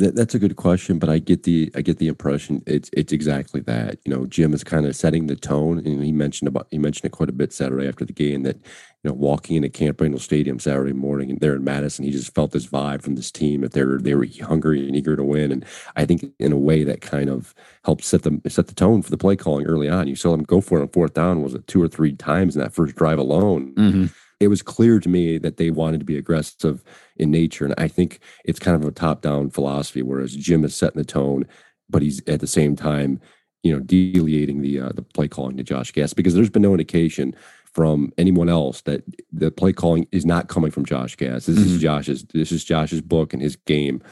that, 0.00 0.16
that's 0.16 0.34
a 0.34 0.38
good 0.38 0.56
question, 0.56 0.98
but 0.98 1.08
I 1.08 1.18
get 1.18 1.44
the 1.44 1.70
I 1.74 1.82
get 1.82 1.98
the 1.98 2.08
impression 2.08 2.62
it's 2.66 2.90
it's 2.92 3.12
exactly 3.12 3.60
that. 3.62 3.98
You 4.04 4.14
know, 4.14 4.26
Jim 4.26 4.52
is 4.54 4.64
kind 4.64 4.86
of 4.86 4.96
setting 4.96 5.26
the 5.26 5.36
tone, 5.36 5.78
and 5.78 6.02
he 6.02 6.12
mentioned 6.12 6.48
about 6.48 6.66
he 6.70 6.78
mentioned 6.78 7.06
it 7.06 7.12
quite 7.12 7.28
a 7.28 7.32
bit 7.32 7.52
Saturday 7.52 7.86
after 7.86 8.04
the 8.04 8.12
game 8.12 8.42
that 8.42 8.56
you 8.56 9.10
know 9.10 9.12
walking 9.12 9.56
into 9.56 9.68
Camp 9.68 10.00
Randall 10.00 10.18
Stadium 10.18 10.58
Saturday 10.58 10.94
morning 10.94 11.30
and 11.30 11.40
there 11.40 11.54
in 11.54 11.64
Madison, 11.64 12.04
he 12.04 12.10
just 12.10 12.34
felt 12.34 12.52
this 12.52 12.66
vibe 12.66 13.02
from 13.02 13.14
this 13.14 13.30
team 13.30 13.60
that 13.60 13.72
they're 13.72 13.98
they 13.98 14.14
were 14.14 14.26
hungry 14.42 14.86
and 14.86 14.96
eager 14.96 15.16
to 15.16 15.24
win, 15.24 15.52
and 15.52 15.64
I 15.96 16.06
think 16.06 16.24
in 16.38 16.52
a 16.52 16.58
way 16.58 16.82
that 16.84 17.02
kind 17.02 17.28
of 17.28 17.54
helped 17.84 18.04
set 18.04 18.22
the 18.22 18.40
set 18.48 18.68
the 18.68 18.74
tone 18.74 19.02
for 19.02 19.10
the 19.10 19.18
play 19.18 19.36
calling 19.36 19.66
early 19.66 19.88
on. 19.88 20.08
You 20.08 20.16
saw 20.16 20.30
them 20.30 20.44
go 20.44 20.60
for 20.60 20.78
it 20.78 20.82
on 20.82 20.88
fourth 20.88 21.14
down 21.14 21.42
was 21.42 21.54
it 21.54 21.66
two 21.66 21.82
or 21.82 21.88
three 21.88 22.14
times 22.14 22.56
in 22.56 22.62
that 22.62 22.72
first 22.72 22.96
drive 22.96 23.18
alone. 23.18 23.74
Mm-hmm 23.74 24.06
it 24.40 24.48
was 24.48 24.62
clear 24.62 24.98
to 24.98 25.08
me 25.08 25.36
that 25.38 25.58
they 25.58 25.70
wanted 25.70 26.00
to 26.00 26.06
be 26.06 26.16
aggressive 26.16 26.82
in 27.16 27.30
nature. 27.30 27.66
And 27.66 27.74
I 27.76 27.88
think 27.88 28.20
it's 28.44 28.58
kind 28.58 28.74
of 28.74 28.88
a 28.88 28.90
top 28.90 29.20
down 29.20 29.50
philosophy, 29.50 30.02
whereas 30.02 30.34
Jim 30.34 30.64
is 30.64 30.74
setting 30.74 30.98
the 30.98 31.04
tone, 31.04 31.46
but 31.90 32.00
he's 32.00 32.22
at 32.26 32.40
the 32.40 32.46
same 32.46 32.74
time, 32.74 33.20
you 33.62 33.72
know, 33.72 33.80
delegating 33.80 34.62
the 34.62 34.80
uh, 34.80 34.92
the 34.94 35.02
play 35.02 35.28
calling 35.28 35.58
to 35.58 35.62
Josh 35.62 35.92
Gattis 35.92 36.16
because 36.16 36.34
there's 36.34 36.50
been 36.50 36.62
no 36.62 36.72
indication 36.72 37.34
from 37.74 38.12
anyone 38.18 38.48
else 38.48 38.80
that 38.82 39.04
the 39.30 39.50
play 39.50 39.72
calling 39.72 40.08
is 40.10 40.24
not 40.24 40.48
coming 40.48 40.70
from 40.70 40.86
Josh 40.86 41.16
Gattis. 41.16 41.44
This 41.44 41.58
mm-hmm. 41.58 41.74
is 41.74 41.80
Josh's 41.82 42.24
this 42.32 42.50
is 42.50 42.64
Josh's 42.64 43.02
book 43.02 43.34
and 43.34 43.42
his 43.42 43.56
game. 43.56 44.02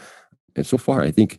And 0.55 0.67
so 0.67 0.77
far, 0.77 1.03
I 1.03 1.11
think 1.11 1.39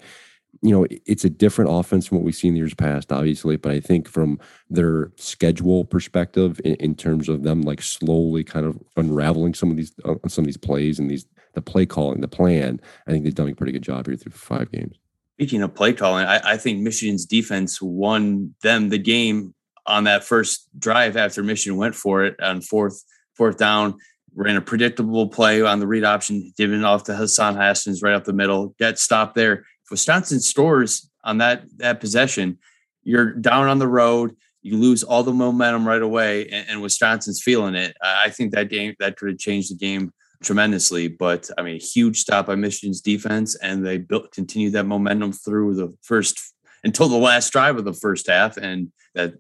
you 0.62 0.72
know, 0.72 0.86
it's 1.06 1.24
a 1.24 1.30
different 1.30 1.72
offense 1.72 2.08
from 2.08 2.18
what 2.18 2.26
we've 2.26 2.36
seen 2.36 2.56
years 2.56 2.74
past, 2.74 3.12
obviously. 3.12 3.56
But 3.56 3.72
I 3.72 3.80
think 3.80 4.08
from 4.08 4.40
their 4.70 5.12
schedule 5.16 5.86
perspective, 5.86 6.60
in, 6.66 6.76
in 6.76 6.96
terms 6.96 7.30
of 7.30 7.44
them 7.44 7.62
like 7.62 7.82
slowly 7.82 8.44
kind 8.44 8.66
of 8.66 8.78
unraveling 8.98 9.54
some 9.54 9.72
of 9.72 9.78
these 9.78 9.94
uh, 10.04 10.16
some 10.28 10.44
of 10.44 10.48
these 10.48 10.58
plays 10.58 11.00
and 11.00 11.10
these 11.10 11.26
the 11.54 11.62
play 11.62 11.86
calling, 11.86 12.22
the 12.22 12.28
plan, 12.28 12.80
I 13.08 13.12
think 13.12 13.24
they've 13.24 13.34
done 13.34 13.50
a 13.50 13.56
pretty 13.56 13.72
good 13.72 13.82
job 13.82 14.06
here 14.06 14.16
through 14.16 14.34
five 14.34 14.72
games. 14.72 14.98
Speaking 15.36 15.64
of 15.64 15.74
play 15.74 15.94
calling, 15.94 16.26
I, 16.26 16.54
I 16.54 16.58
think 16.58 16.82
Michigan's 16.82 17.26
defense 17.26 17.82
won 17.82 18.54
them 18.62 18.90
the 18.90 18.98
game 18.98 19.54
on 19.86 20.04
that 20.04 20.24
first 20.24 20.68
drive 20.78 21.16
after 21.16 21.42
Michigan 21.42 21.78
went 21.78 21.96
for 21.96 22.24
it 22.24 22.40
on 22.42 22.62
fourth 22.62 23.04
fourth 23.36 23.58
down. 23.58 23.96
Ran 24.36 24.58
a 24.58 24.62
predictable 24.62 25.28
play 25.28 25.62
on 25.62 25.80
the 25.80 25.88
read 25.88 26.04
option, 26.04 26.54
giving 26.56 26.84
off 26.84 27.06
to 27.06 27.16
Hassan 27.16 27.56
Haskins 27.56 28.04
right 28.04 28.14
up 28.14 28.26
the 28.26 28.34
middle. 28.34 28.76
Get 28.78 29.00
stopped 29.00 29.34
there 29.34 29.66
Wisconsin 29.92 30.40
scores 30.40 31.10
on 31.24 31.40
that 31.40 31.64
that 31.78 32.00
possession, 32.00 32.60
you're 33.04 33.34
down 33.34 33.68
on 33.68 33.80
the 33.80 33.88
road. 33.88 34.36
You 34.62 34.78
lose 34.78 35.04
all 35.04 35.24
the 35.24 35.34
momentum 35.34 35.88
right 35.88 36.02
away, 36.02 36.48
and, 36.50 36.68
and 36.70 36.82
Wisconsin's 36.82 37.42
feeling 37.42 37.76
it. 37.76 37.96
I 38.02 38.30
think 38.30 38.52
that 38.52 38.70
game 38.70 38.96
that 39.00 39.18
could 39.18 39.30
have 39.30 39.38
changed 39.38 39.72
the 39.72 39.78
game 39.78 40.12
tremendously. 40.44 41.08
But 41.08 41.50
I 41.58 41.62
mean, 41.62 41.76
a 41.76 41.80
huge 41.80 42.20
stop 42.20 42.48
by 42.48 42.56
Michigan's 42.56 43.02
defense, 43.02 43.56
and 43.56 43.86
they 43.86 43.98
built 43.98 44.32
continued 44.32 44.74
that 44.74 44.86
momentum 44.86 45.32
through 45.32 45.76
the 45.76 45.96
first 46.02 46.54
until 46.84 47.08
the 47.10 47.18
last 47.18 47.52
drive 47.52 47.78
of 47.78 47.86
the 47.86 47.94
first 47.94 48.28
half, 48.28 48.58
and 48.58 48.92
that 49.16 49.34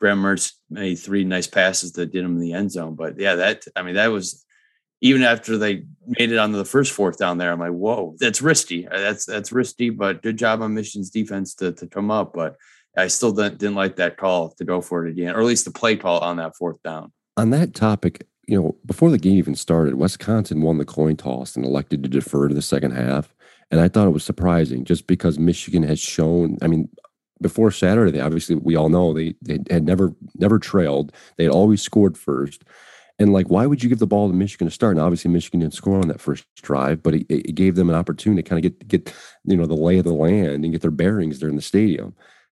Graham 0.00 0.22
Mertz 0.22 0.52
made 0.70 0.96
three 0.96 1.24
nice 1.24 1.46
passes 1.46 1.92
that 1.92 2.12
did 2.12 2.24
him 2.24 2.36
in 2.36 2.40
the 2.40 2.52
end 2.52 2.70
zone. 2.70 2.94
But 2.94 3.18
yeah, 3.18 3.34
that 3.36 3.64
I 3.74 3.82
mean, 3.82 3.94
that 3.94 4.08
was 4.08 4.44
even 5.00 5.22
after 5.22 5.58
they 5.58 5.84
made 6.06 6.32
it 6.32 6.38
onto 6.38 6.56
the 6.56 6.64
first 6.64 6.92
fourth 6.92 7.18
down 7.18 7.38
there, 7.38 7.52
I'm 7.52 7.60
like, 7.60 7.70
whoa, 7.70 8.14
that's 8.18 8.40
risky. 8.40 8.86
Uh, 8.88 8.98
that's 8.98 9.26
that's 9.26 9.52
risky, 9.52 9.90
but 9.90 10.22
good 10.22 10.38
job 10.38 10.62
on 10.62 10.74
Michigan's 10.74 11.10
defense 11.10 11.54
to, 11.56 11.72
to 11.72 11.86
come 11.86 12.10
up. 12.10 12.32
But 12.32 12.56
I 12.96 13.08
still 13.08 13.32
didn't, 13.32 13.58
didn't 13.58 13.74
like 13.74 13.96
that 13.96 14.16
call 14.16 14.50
to 14.52 14.64
go 14.64 14.80
for 14.80 15.06
it 15.06 15.10
again, 15.10 15.34
or 15.34 15.40
at 15.40 15.46
least 15.46 15.64
the 15.64 15.70
play 15.70 15.96
call 15.96 16.20
on 16.20 16.36
that 16.38 16.56
fourth 16.56 16.82
down. 16.82 17.12
On 17.36 17.50
that 17.50 17.74
topic, 17.74 18.26
you 18.46 18.60
know, 18.60 18.76
before 18.86 19.10
the 19.10 19.18
game 19.18 19.36
even 19.36 19.54
started, 19.54 19.94
Wisconsin 19.94 20.62
won 20.62 20.78
the 20.78 20.84
coin 20.84 21.16
toss 21.16 21.56
and 21.56 21.64
elected 21.64 22.02
to 22.02 22.08
defer 22.08 22.48
to 22.48 22.54
the 22.54 22.62
second 22.62 22.92
half. 22.92 23.34
And 23.70 23.80
I 23.80 23.88
thought 23.88 24.06
it 24.06 24.12
was 24.12 24.24
surprising 24.24 24.84
just 24.84 25.06
because 25.06 25.38
Michigan 25.38 25.82
has 25.82 25.98
shown, 25.98 26.56
I 26.62 26.68
mean, 26.68 26.88
before 27.42 27.70
Saturday, 27.70 28.12
they 28.12 28.20
obviously 28.20 28.56
we 28.56 28.76
all 28.76 28.88
know 28.88 29.12
they, 29.12 29.34
they 29.42 29.58
had 29.68 29.84
never 29.84 30.14
never 30.36 30.58
trailed. 30.58 31.12
They 31.36 31.44
had 31.44 31.52
always 31.52 31.82
scored 31.82 32.16
first. 32.16 32.64
And 33.18 33.32
like, 33.32 33.48
why 33.48 33.66
would 33.66 33.82
you 33.82 33.88
give 33.88 33.98
the 33.98 34.06
ball 34.06 34.28
to 34.28 34.34
Michigan 34.34 34.66
to 34.66 34.70
start? 34.70 34.96
And 34.96 35.00
obviously, 35.00 35.30
Michigan 35.30 35.60
didn't 35.60 35.74
score 35.74 35.98
on 35.98 36.08
that 36.08 36.20
first 36.20 36.44
drive, 36.56 37.02
but 37.02 37.14
it, 37.14 37.26
it 37.30 37.54
gave 37.54 37.74
them 37.74 37.88
an 37.88 37.96
opportunity 37.96 38.42
to 38.42 38.48
kind 38.48 38.64
of 38.64 38.70
get 38.70 38.88
get 38.88 39.14
you 39.44 39.56
know 39.56 39.66
the 39.66 39.74
lay 39.74 39.98
of 39.98 40.04
the 40.04 40.12
land 40.12 40.64
and 40.64 40.72
get 40.72 40.82
their 40.82 40.90
bearings 40.90 41.40
there 41.40 41.48
in 41.48 41.56
the 41.56 41.62
stadium. 41.62 42.14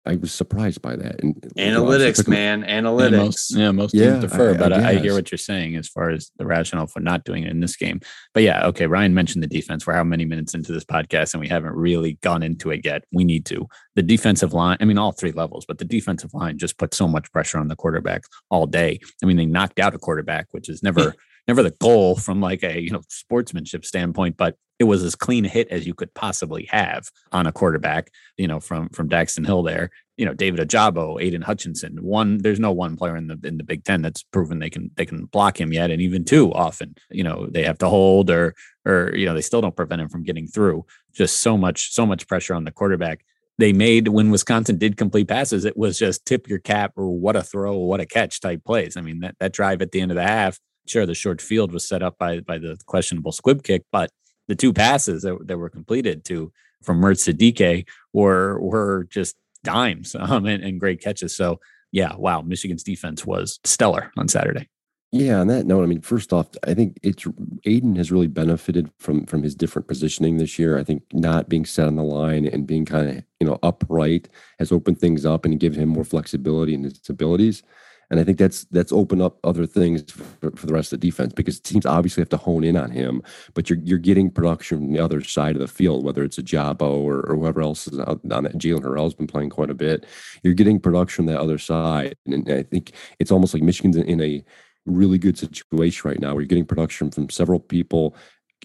I 0.07 0.17
was 0.17 0.33
surprised 0.33 0.81
by 0.81 0.95
that. 0.97 1.21
And 1.21 1.35
analytics, 1.59 2.27
you 2.27 2.33
know, 2.33 2.37
man, 2.37 2.63
analytics. 2.63 3.11
Yeah, 3.11 3.19
most, 3.19 3.55
yeah, 3.57 3.71
most 3.73 3.95
yeah, 3.95 4.11
teams 4.11 4.25
defer, 4.31 4.55
I, 4.55 4.57
but 4.57 4.73
I, 4.73 4.91
I, 4.91 4.95
hear 4.99 5.15
what 5.15 5.31
you're 5.33 5.39
saying 5.39 5.75
as 5.75 5.89
far 5.89 6.11
as 6.11 6.31
the 6.39 6.47
rationale 6.47 6.87
for 6.87 7.01
not 7.01 7.25
doing 7.25 7.43
it 7.43 7.51
in 7.51 7.61
this 7.61 7.77
game. 7.77 8.01
But 8.33 8.45
yeah, 8.45 8.67
okay. 8.67 8.87
Ryan 8.87 9.15
mentioned 9.15 9.43
the 9.43 9.49
defense. 9.49 9.87
We're 9.87 9.95
how 9.95 10.05
many 10.05 10.25
minutes 10.25 10.55
into 10.55 10.73
this 10.73 10.85
podcast, 10.85 11.35
and 11.35 11.41
we 11.41 11.49
haven't 11.49 11.75
really 11.75 12.15
gone 12.23 12.43
into 12.45 12.71
it 12.71 12.85
yet. 12.85 13.05
We 13.13 13.25
need 13.25 13.45
to. 13.47 13.67
The 13.97 14.03
defensive 14.03 14.53
line. 14.53 14.77
I 14.81 14.85
mean, 14.85 14.99
all 14.99 15.13
three 15.13 15.33
levels, 15.33 15.65
but 15.67 15.79
the 15.79 15.85
defensive 15.85 16.33
line 16.33 16.57
just 16.57 16.79
put 16.79 16.95
so 16.95 17.09
much 17.09 17.31
pressure 17.33 17.59
on 17.59 17.69
the 17.69 17.77
quarterback 17.77 18.23
all 18.49 18.67
day. 18.67 19.01
I 19.23 19.27
mean, 19.27 19.37
they 19.37 19.47
knocked 19.47 19.81
out 19.81 19.95
a 19.95 19.99
quarterback, 19.99 20.47
which 20.53 20.69
is 20.69 20.83
never. 20.83 21.15
never 21.49 21.63
the 21.63 21.71
goal 21.71 22.17
from 22.17 22.41
like 22.41 22.65
a 22.65 22.81
you 22.81 22.91
know 22.91 23.03
sportsmanship 23.09 23.85
standpoint, 23.85 24.37
but 24.37 24.57
it 24.79 24.85
was 24.85 25.03
as 25.03 25.15
clean 25.15 25.45
a 25.45 25.49
hit 25.49 25.69
as 25.69 25.87
you 25.87 25.95
could 25.95 26.13
possibly 26.15 26.67
have 26.71 27.11
on 27.33 27.47
a 27.47 27.53
quarterback, 27.53 28.11
you 28.37 28.47
know, 28.47 28.61
from 28.61 28.89
from 28.91 29.09
Daxton 29.09 29.47
Hill 29.47 29.63
there. 29.63 29.91
You 30.17 30.25
know, 30.25 30.35
David 30.35 30.67
Ojabo, 30.67 31.21
Aidan 31.21 31.43
Hutchinson. 31.43 32.03
One, 32.03 32.39
there's 32.39 32.61
no 32.61 32.73
one 32.73 32.97
player 32.97 33.17
in 33.17 33.27
the 33.27 33.39
in 33.45 33.59
the 33.59 33.65
Big 33.65 33.85
Ten 33.85 34.03
that's 34.03 34.23
proven 34.23 34.59
they 34.59 34.71
can 34.71 34.91
they 34.95 35.07
can 35.07 35.27
block 35.27 35.61
him 35.61 35.73
yet. 35.73 35.91
And 35.91 36.03
even 36.03 36.25
two 36.25 36.53
often, 36.53 36.95
you 37.11 37.25
know, 37.25 37.47
they 37.47 37.65
have 37.65 37.79
to 37.79 37.89
hold 37.89 38.31
or 38.31 38.55
or 38.85 39.15
you 39.15 39.27
know, 39.27 39.35
they 39.35 39.43
still 39.43 39.61
don't 39.61 39.77
prevent 39.77 40.03
him 40.03 40.09
from 40.09 40.25
getting 40.25 40.47
through. 40.47 40.85
Just 41.15 41.41
so 41.41 41.57
much, 41.57 41.93
so 41.93 42.05
much 42.05 42.27
pressure 42.27 42.55
on 42.55 42.65
the 42.65 42.71
quarterback. 42.73 43.25
They 43.59 43.73
made 43.73 44.09
when 44.09 44.31
Wisconsin 44.31 44.77
did 44.77 44.99
complete 44.99 45.29
passes, 45.29 45.65
it 45.65 45.79
was 45.79 45.99
just 45.99 46.27
tip 46.27 46.47
your 46.47 46.59
cap 46.59 46.93
or 46.97 47.09
what 47.09 47.37
a 47.37 47.43
throw, 47.43 47.79
what 47.79 48.01
a 48.01 48.07
catch 48.07 48.41
type 48.41 48.63
plays. 48.65 48.99
I 48.99 49.01
mean, 49.01 49.21
that, 49.21 49.37
that 49.41 49.55
drive 49.55 49.81
at 49.81 49.93
the 49.93 50.03
end 50.03 50.11
of 50.11 50.17
the 50.17 50.23
half, 50.23 50.59
sure, 50.87 51.07
the 51.07 51.15
short 51.15 51.41
field 51.41 51.73
was 51.73 51.89
set 51.89 52.03
up 52.03 52.19
by 52.19 52.41
by 52.41 52.59
the 52.59 52.79
questionable 52.85 53.33
squib 53.33 53.63
kick, 53.63 53.85
but 53.91 54.11
the 54.49 54.55
two 54.55 54.73
passes 54.73 55.23
that, 55.23 55.47
that 55.47 55.59
were 55.59 55.71
completed 55.71 56.25
to 56.27 56.53
from 56.83 57.01
Mertz 57.01 57.25
to 57.25 57.33
Dike 57.33 57.89
were 58.13 58.61
were 58.61 59.07
just 59.11 59.37
dimes 59.65 60.15
um, 60.19 60.47
and, 60.47 60.63
and 60.63 60.81
great 60.81 61.01
catches. 61.01 61.37
So 61.37 61.61
yeah, 61.93 62.15
wow, 62.17 62.43
Michigan's 62.43 62.83
defense 62.83 63.25
was 63.25 63.59
stellar 63.65 64.13
on 64.17 64.29
Saturday. 64.29 64.69
Yeah, 65.13 65.41
on 65.41 65.47
that 65.47 65.67
note, 65.67 65.83
I 65.83 65.87
mean, 65.87 66.01
first 66.01 66.33
off, 66.33 66.49
I 66.67 66.75
think 66.75 66.99
it's 67.03 67.27
Aidan 67.65 67.97
has 67.97 68.11
really 68.11 68.27
benefited 68.27 68.91
from 68.99 69.25
from 69.27 69.43
his 69.43 69.55
different 69.55 69.89
positioning 69.89 70.37
this 70.37 70.59
year. 70.59 70.79
I 70.79 70.85
think 70.85 71.05
not 71.13 71.49
being 71.49 71.65
set 71.65 71.87
on 71.87 71.97
the 71.97 72.03
line 72.03 72.47
and 72.47 72.67
being 72.67 72.85
kind 72.85 73.09
of 73.09 73.25
you 73.41 73.47
know 73.47 73.59
upright 73.63 74.29
has 74.59 74.73
opened 74.73 74.99
things 74.99 75.25
up 75.25 75.45
and 75.45 75.61
given 75.61 75.81
him 75.81 75.89
more 75.89 76.05
flexibility 76.05 76.75
in 76.75 76.85
his 76.85 77.01
abilities. 77.09 77.63
And 78.11 78.21
I 78.21 78.25
think 78.25 78.39
that's 78.39 78.65
that's 78.67 78.93
opened 78.93 79.23
up 79.23 79.39
other 79.45 79.67
things 79.67 80.11
for, 80.11 80.51
for, 80.53 80.67
the 80.67 80.73
rest 80.73 80.93
of 80.93 81.01
the 81.01 81.07
defense 81.07 81.33
because 81.33 81.59
teams 81.59 81.87
obviously 81.87 82.21
have 82.21 82.29
to 82.31 82.37
hone 82.37 82.65
in 82.65 82.77
on 82.77 82.91
him, 82.91 83.23
but 83.55 83.69
you're 83.69 83.81
you're 83.83 83.99
getting 83.99 84.31
production 84.31 84.79
from 84.79 84.93
the 84.93 85.01
other 85.01 85.23
side 85.23 85.57
of 85.57 85.61
the 85.61 85.69
field, 85.69 86.05
whether 86.05 86.23
it's 86.23 86.39
Ojabo 86.39 86.83
or, 86.83 87.21
or 87.21 87.37
whoever 87.37 87.61
else 87.61 87.89
is 87.89 87.99
out 87.99 88.21
on 88.31 88.45
that. 88.45 88.59
Jaylen 88.59 88.83
Harrell's 88.83 89.15
been 89.15 89.27
playing 89.27 89.51
quite 89.51 89.71
a 89.71 89.75
bit. 89.75 90.07
You're 90.43 90.55
getting 90.55 90.79
production 90.79 91.25
from 91.25 91.35
that 91.35 91.41
other 91.41 91.59
side, 91.59 92.17
and, 92.27 92.49
and 92.49 92.59
I 92.59 92.63
think 92.63 92.93
it's 93.19 93.33
almost 93.33 93.55
like 93.55 93.63
Michigan's 93.63 93.97
in, 93.97 94.05
in 94.05 94.21
a 94.21 94.45
really 94.87 95.19
good 95.19 95.37
situation 95.37 96.09
right 96.09 96.21
now 96.21 96.33
where 96.33 96.43
you're 96.43 96.49
getting 96.49 96.65
production 96.65 97.11
from 97.11 97.29
several 97.29 97.59
people 97.59 98.15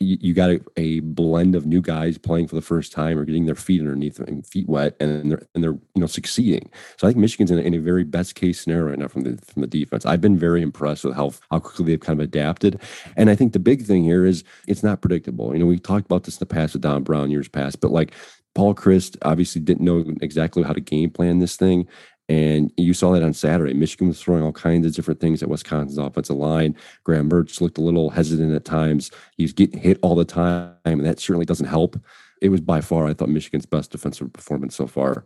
you, 0.01 0.33
got 0.33 0.49
a, 0.49 0.61
a, 0.77 0.99
blend 1.01 1.55
of 1.55 1.65
new 1.65 1.81
guys 1.81 2.17
playing 2.17 2.47
for 2.47 2.55
the 2.55 2.61
first 2.61 2.91
time 2.91 3.17
or 3.17 3.25
getting 3.25 3.45
their 3.45 3.55
feet 3.55 3.81
underneath 3.81 4.15
them, 4.15 4.41
feet 4.41 4.67
wet, 4.67 4.95
and 4.99 5.31
they're 5.31 5.47
and 5.53 5.63
they're 5.63 5.73
you 5.73 6.01
know 6.01 6.07
succeeding. 6.07 6.69
So 6.97 7.07
I 7.07 7.11
think 7.11 7.19
Michigan's 7.19 7.51
in 7.51 7.59
a, 7.59 7.61
in 7.61 7.73
a, 7.73 7.79
very 7.79 8.03
best 8.03 8.35
case 8.35 8.61
scenario 8.61 8.89
right 8.89 8.99
now 8.99 9.07
from 9.07 9.23
the 9.23 9.37
from 9.45 9.61
the 9.61 9.67
defense. 9.67 10.05
I've 10.05 10.21
been 10.21 10.37
very 10.37 10.61
impressed 10.61 11.03
with 11.03 11.15
how 11.15 11.33
how 11.49 11.59
quickly 11.59 11.85
they've 11.85 11.99
kind 11.99 12.19
of 12.19 12.23
adapted, 12.23 12.81
and 13.15 13.29
I 13.29 13.35
think 13.35 13.53
the 13.53 13.59
big 13.59 13.83
thing 13.83 14.03
here 14.03 14.25
is 14.25 14.43
it's 14.67 14.83
not 14.83 15.01
predictable. 15.01 15.53
You 15.53 15.59
know, 15.59 15.65
we 15.65 15.79
talked 15.79 16.05
about 16.05 16.23
this 16.23 16.35
in 16.35 16.39
the 16.39 16.53
past 16.53 16.73
with 16.73 16.81
Don 16.81 17.03
Brown 17.03 17.31
years 17.31 17.47
past, 17.47 17.79
but 17.79 17.91
like 17.91 18.13
Paul 18.53 18.75
Chryst 18.75 19.17
obviously 19.21 19.61
didn't 19.61 19.85
know 19.85 20.03
exactly 20.21 20.63
how 20.63 20.73
to 20.73 20.81
game 20.81 21.09
plan 21.09 21.39
this 21.39 21.55
thing. 21.55 21.87
And 22.31 22.71
you 22.77 22.93
saw 22.93 23.11
that 23.11 23.23
on 23.23 23.33
Saturday. 23.33 23.73
Michigan 23.73 24.07
was 24.07 24.21
throwing 24.21 24.41
all 24.41 24.53
kinds 24.53 24.87
of 24.87 24.95
different 24.95 25.19
things 25.19 25.43
at 25.43 25.49
Wisconsin's 25.49 25.97
offensive 25.97 26.37
line. 26.37 26.77
Graham 27.03 27.29
Mertz 27.29 27.59
looked 27.59 27.77
a 27.77 27.81
little 27.81 28.09
hesitant 28.09 28.55
at 28.55 28.63
times. 28.63 29.11
He's 29.35 29.51
getting 29.51 29.81
hit 29.81 29.99
all 30.01 30.15
the 30.15 30.23
time, 30.23 30.77
and 30.85 31.05
that 31.05 31.19
certainly 31.19 31.45
doesn't 31.45 31.65
help. 31.65 31.99
It 32.41 32.47
was 32.47 32.61
by 32.61 32.79
far, 32.79 33.05
I 33.05 33.13
thought, 33.13 33.27
Michigan's 33.27 33.65
best 33.65 33.91
defensive 33.91 34.31
performance 34.31 34.75
so 34.77 34.87
far 34.87 35.25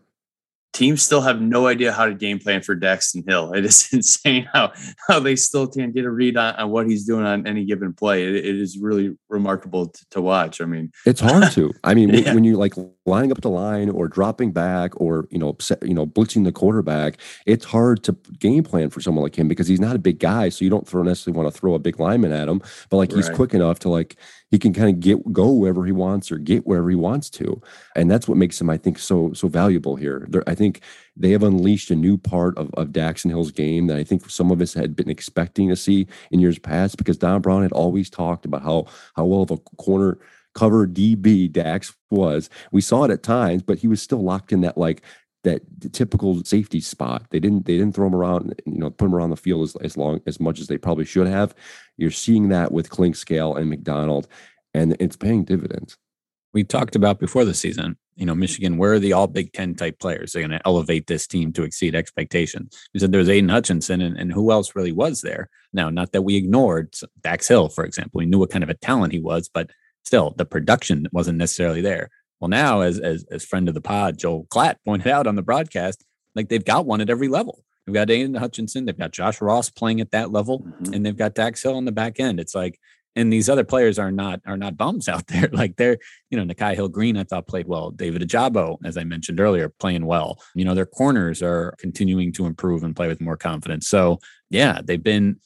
teams 0.76 1.02
still 1.02 1.22
have 1.22 1.42
no 1.42 1.68
idea 1.68 1.92
how 1.94 2.06
to 2.06 2.14
game 2.14 2.38
plan 2.38 2.62
for 2.62 2.76
Daxton 2.76 3.28
Hill. 3.28 3.54
It 3.54 3.66
is 3.66 3.88
insane 3.94 4.48
how 4.54 4.74
how 5.08 5.20
they 5.20 5.36
still 5.36 5.68
can't 5.68 5.96
get 5.96 6.06
a 6.06 6.12
read 6.12 6.38
on, 6.38 6.54
on 6.56 6.70
what 6.70 6.88
he's 6.88 7.06
doing 7.06 7.26
on 7.26 7.48
any 7.48 7.66
given 7.66 7.94
play. 7.94 8.24
it, 8.24 8.36
it 8.36 8.56
is 8.56 8.78
really 8.78 9.16
remarkable 9.30 9.88
to, 9.88 10.06
to, 10.12 10.22
watch. 10.22 10.62
I 10.62 10.66
mean, 10.66 10.92
it's 11.06 11.22
hard 11.22 11.52
to. 11.54 11.74
I 11.84 11.94
mean, 11.94 12.10
yeah. 12.14 12.26
when, 12.26 12.36
when 12.36 12.44
you 12.44 12.58
like 12.58 12.74
lining 13.06 13.32
up 13.32 13.42
the 13.42 13.50
line 13.50 13.90
or 13.90 14.08
dropping 14.08 14.52
back 14.52 15.00
or 15.00 15.28
you 15.32 15.40
know 15.40 15.56
set, 15.60 15.82
you 15.82 15.94
know 15.94 16.06
blitzing 16.06 16.44
the 16.44 16.52
quarterback, 16.52 17.18
it's 17.46 17.66
hard 17.66 18.04
to 18.04 18.14
game 18.40 18.64
plan 18.64 18.90
for 18.90 19.00
someone 19.00 19.24
like 19.24 19.38
him 19.38 19.48
because 19.48 19.68
he's 19.68 19.80
not 19.80 19.96
a 19.96 20.00
big 20.00 20.20
guy. 20.20 20.50
So 20.50 20.66
you 20.66 20.70
don't 20.70 20.88
throw 20.88 21.04
necessarily 21.04 21.42
want 21.42 21.54
to 21.54 21.60
throw 21.60 21.74
a 21.74 21.80
big 21.80 22.00
lineman 22.00 22.34
at 22.34 22.50
him, 22.50 22.62
but 22.90 22.98
like 22.98 23.12
right. 23.12 23.18
he's 23.18 23.30
quick 23.30 23.54
enough 23.54 23.80
to 23.80 23.90
like 23.90 24.18
he 24.56 24.60
can 24.60 24.72
kind 24.72 24.88
of 24.88 25.02
get 25.02 25.34
go 25.34 25.52
wherever 25.52 25.86
he 25.86 25.92
wants 25.92 26.32
or 26.32 26.38
get 26.38 26.66
wherever 26.66 26.90
he 26.90 26.96
wants 26.96 27.30
to, 27.30 27.62
and 27.94 28.10
that's 28.10 28.26
what 28.26 28.38
makes 28.38 28.60
him, 28.60 28.70
I 28.70 28.78
think, 28.78 28.98
so 28.98 29.34
so 29.34 29.50
valuable 29.50 29.98
here. 29.98 30.26
There, 30.30 30.46
I 30.48 30.56
think 30.56 30.80
they 31.18 31.32
have 31.32 31.44
unleashed 31.44 31.92
a 31.92 31.96
new 31.96 32.18
part 32.18 32.58
of 32.58 32.74
of 32.76 32.94
Daxton 32.94 33.32
Hill's 33.32 33.52
game 33.52 33.88
that 33.88 33.98
I 33.98 34.06
think 34.06 34.30
some 34.30 34.52
of 34.52 34.62
us 34.62 34.74
had 34.74 34.96
been 34.96 35.10
expecting 35.10 35.68
to 35.68 35.76
see 35.76 36.08
in 36.32 36.40
years 36.40 36.58
past 36.58 36.96
because 36.96 37.18
Don 37.18 37.42
Brown 37.42 37.64
had 37.64 37.74
always 37.74 38.10
talked 38.10 38.46
about 38.46 38.64
how 38.64 38.86
how 39.18 39.26
well 39.26 39.42
of 39.42 39.52
a 39.52 39.58
corner 39.58 40.20
cover 40.54 40.88
DB 40.88 41.52
Dax 41.52 41.94
was. 42.10 42.50
We 42.72 42.80
saw 42.80 43.04
it 43.04 43.12
at 43.12 43.24
times, 43.24 43.62
but 43.62 43.80
he 43.80 43.90
was 43.90 44.02
still 44.02 44.24
locked 44.24 44.54
in 44.54 44.62
that 44.62 44.78
like 44.78 45.02
that 45.46 45.62
typical 45.94 46.44
safety 46.44 46.82
spot. 46.82 47.26
They 47.30 47.40
didn't 47.40 47.66
they 47.66 47.78
didn't 47.78 47.96
throw 47.96 48.08
him 48.08 48.16
around, 48.16 48.62
you 48.66 48.80
know, 48.80 48.90
put 48.90 49.06
him 49.06 49.16
around 49.16 49.30
the 49.30 49.38
field 49.38 49.64
as, 49.64 49.76
as 49.78 49.98
long 49.98 50.20
as 50.28 50.40
much 50.40 50.60
as 50.60 50.68
they 50.68 50.78
probably 50.78 51.06
should 51.06 51.28
have. 51.28 51.56
You're 51.98 52.12
seeing 52.12 52.50
that 52.50 52.72
with 52.72 52.90
Clinkscale 52.90 53.58
and 53.58 53.70
Macdonald, 53.70 54.28
and 54.74 54.98
it's 55.00 55.16
paying 55.16 55.46
dividends. 55.46 55.98
We 56.54 56.64
talked 56.64 56.96
about 56.96 57.20
before 57.20 57.46
the 57.46 57.54
season, 57.54 57.98
you 58.16 58.26
know, 58.26 58.36
Michigan, 58.36 58.78
where 58.78 58.94
are 58.94 59.00
the 59.00 59.14
all 59.14 59.28
Big 59.28 59.52
Ten 59.52 59.76
type 59.76 60.00
players? 60.00 60.32
They're 60.32 60.42
going 60.42 60.58
to 60.58 60.66
elevate 60.66 61.08
this 61.08 61.28
team 61.28 61.52
to 61.54 61.64
exceed 61.64 61.96
expectations. 61.96 62.78
We 62.94 63.00
said 63.00 63.12
there 63.12 63.20
was 63.20 63.30
Aidan 63.30 63.50
Hutchinson, 63.50 64.02
and, 64.02 64.18
and 64.18 64.32
who 64.32 64.52
else 64.52 64.76
really 64.76 64.94
was 64.94 65.22
there? 65.22 65.50
Now, 65.74 65.90
not 65.90 66.14
that 66.14 66.22
we 66.22 66.38
ignored 66.38 66.96
Dax 67.22 67.48
Hill, 67.48 67.70
for 67.70 67.84
example. 67.84 68.20
We 68.20 68.26
knew 68.26 68.40
what 68.40 68.52
kind 68.52 68.64
of 68.64 68.70
a 68.70 68.76
talent 68.76 69.12
he 69.12 69.20
was, 69.20 69.50
but 69.50 69.70
still, 70.06 70.34
the 70.38 70.46
production 70.46 71.08
wasn't 71.12 71.38
necessarily 71.38 71.82
there. 71.82 72.10
Well, 72.46 72.50
now, 72.50 72.82
as 72.82 73.00
as 73.00 73.26
as 73.32 73.44
friend 73.44 73.68
of 73.68 73.74
the 73.74 73.82
pod, 73.82 74.20
Joel 74.20 74.46
Klatt 74.52 74.76
pointed 74.86 75.08
out 75.08 75.26
on 75.26 75.34
the 75.34 75.42
broadcast, 75.42 76.06
like 76.36 76.48
they've 76.48 76.64
got 76.64 76.86
one 76.86 77.02
at 77.02 77.10
every 77.10 77.28
level. 77.28 77.66
They've 77.86 77.96
got 77.96 78.12
Aidan 78.12 78.36
Hutchinson, 78.36 78.86
they've 78.86 78.96
got 78.96 79.14
Josh 79.14 79.42
Ross 79.42 79.72
playing 79.72 80.00
at 80.00 80.12
that 80.12 80.32
level, 80.32 80.60
mm-hmm. 80.60 80.94
and 80.94 81.04
they've 81.04 81.18
got 81.18 81.34
Dax 81.34 81.64
Hill 81.64 81.76
on 81.76 81.86
the 81.86 81.92
back 81.92 82.20
end. 82.20 82.40
It's 82.40 82.54
like, 82.54 82.80
and 83.16 83.34
these 83.34 83.50
other 83.50 83.64
players 83.64 83.98
are 83.98 84.12
not 84.12 84.42
are 84.46 84.58
not 84.58 84.78
bums 84.78 85.10
out 85.10 85.26
there. 85.26 85.50
Like 85.52 85.78
they're, 85.78 85.98
you 86.30 86.38
know, 86.38 86.54
Nikhai 86.54 86.76
Hill-Green, 86.76 87.18
I 87.18 87.24
thought 87.24 87.48
played 87.48 87.68
well. 87.68 87.90
David 87.90 88.22
Ojabo, 88.22 88.78
as 88.86 88.96
I 88.96 89.06
mentioned 89.06 89.40
earlier, 89.40 89.70
playing 89.70 90.06
well. 90.06 90.40
You 90.54 90.66
know, 90.66 90.76
their 90.76 90.86
corners 90.86 91.42
are 91.42 91.74
continuing 91.80 92.32
to 92.34 92.46
improve 92.46 92.84
and 92.84 92.96
play 92.96 93.08
with 93.08 93.22
more 93.22 93.38
confidence. 93.38 93.88
So 93.88 94.20
yeah, 94.52 94.82
they've 94.84 95.02
been 95.02 95.40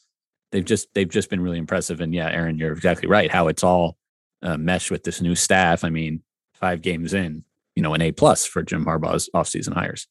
they've 0.51 0.65
just 0.65 0.93
they've 0.93 1.07
just 1.07 1.29
been 1.29 1.39
really 1.39 1.59
impressive. 1.59 2.01
And 2.01 2.13
yeah, 2.13 2.27
Aaron, 2.27 2.57
you're 2.57 2.73
exactly 2.73 3.07
right. 3.07 3.31
How 3.31 3.47
it's 3.47 3.63
all 3.63 3.95
uh, 4.41 4.57
meshed 4.57 4.91
with 4.91 5.03
this 5.03 5.21
new 5.21 5.35
staff. 5.35 5.85
I 5.85 5.89
mean, 5.89 6.23
five 6.59 6.81
games 6.81 7.13
in, 7.13 7.43
you 7.75 7.83
know, 7.83 7.93
an 7.93 8.01
A 8.01 8.11
plus 8.11 8.45
for 8.45 8.61
Jim 8.61 8.85
Harbaugh's 8.85 9.29
offseason 9.33 9.73
hires. 9.73 10.07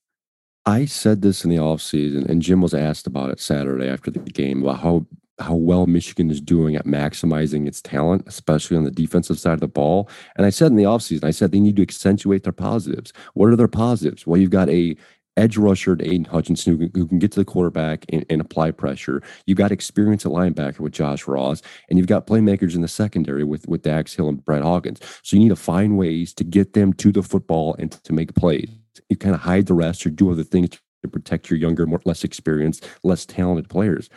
I 0.67 0.85
said 0.85 1.23
this 1.23 1.45
in 1.45 1.51
the 1.51 1.57
offseason, 1.57 2.29
and 2.29 2.43
Jim 2.43 2.61
was 2.61 2.75
asked 2.75 3.07
about 3.07 3.31
it 3.31 3.41
Saturday 3.41 3.89
after 3.89 4.11
the 4.11 4.19
game 4.19 4.63
about 4.63 4.81
how 4.81 5.07
how 5.41 5.55
well 5.55 5.87
Michigan 5.87 6.31
is 6.31 6.41
doing 6.41 6.75
at 6.75 6.85
maximizing 6.85 7.69
its 7.69 7.81
talent, 7.81 8.25
especially 8.27 8.77
on 8.77 8.85
the 8.85 8.91
defensive 8.91 9.39
side 9.39 9.55
of 9.55 9.61
the 9.61 9.69
ball. 9.69 10.09
And 10.37 10.45
I 10.45 10.51
said 10.51 10.73
in 10.73 10.77
the 10.77 10.83
offseason, 10.83 11.25
I 11.25 11.31
said 11.31 11.53
they 11.53 11.61
need 11.61 11.77
to 11.77 11.83
accentuate 11.83 12.43
their 12.43 12.53
positives. 12.53 13.13
What 13.35 13.51
are 13.51 13.57
their 13.57 13.69
positives? 13.69 14.27
Well, 14.27 14.41
you've 14.41 14.51
got 14.51 14.69
a 14.69 14.97
edge 15.39 15.57
rusher 15.57 15.97
to 15.97 16.05
Aidan 16.05 16.25
Hutchinson 16.25 16.79
who, 16.79 16.91
who 16.95 17.07
can 17.07 17.19
get 17.19 17.33
to 17.33 17.41
the 17.41 17.45
quarterback 17.45 18.05
and, 18.11 18.27
and, 18.29 18.41
apply 18.41 18.73
pressure. 18.73 19.23
You've 19.47 19.59
got 19.59 19.73
experience 19.73 20.27
at 20.27 20.33
linebacker 20.33 20.81
with 20.81 20.93
Josh 20.93 21.27
Ross, 21.27 21.63
and 21.89 21.99
you've 21.99 22.09
got 22.09 22.27
playmakers 22.27 22.75
in 22.75 22.83
the 22.83 22.89
secondary 22.89 23.45
with, 23.45 23.67
with 23.69 23.83
Dax 23.83 24.15
Hill 24.15 24.29
and 24.29 24.45
Brad 24.45 24.63
Hawkins. 24.63 25.01
So 25.23 25.37
you 25.37 25.43
need 25.43 25.49
to 25.51 25.57
find 25.57 25.97
ways 25.97 26.35
to 26.35 26.45
get 26.45 26.73
them 26.73 26.93
to 26.95 27.13
the 27.13 27.23
football 27.23 27.77
and 27.79 27.93
to, 27.93 28.03
to 28.03 28.13
make 28.13 28.35
plays. 28.35 28.69
You 29.09 29.17
kind 29.17 29.35
of 29.35 29.41
hide 29.43 29.67
the 29.67 29.75
rest 29.75 30.05
or 30.05 30.11
do 30.11 30.31
other 30.31 30.43
things 30.43 30.71
to 31.03 31.09
protect 31.09 31.49
your 31.49 31.59
younger, 31.59 31.87
more 31.87 32.01
less 32.05 32.25
experienced, 32.25 32.87
less 33.05 33.25
talented 33.25 33.69
players. 33.69 34.11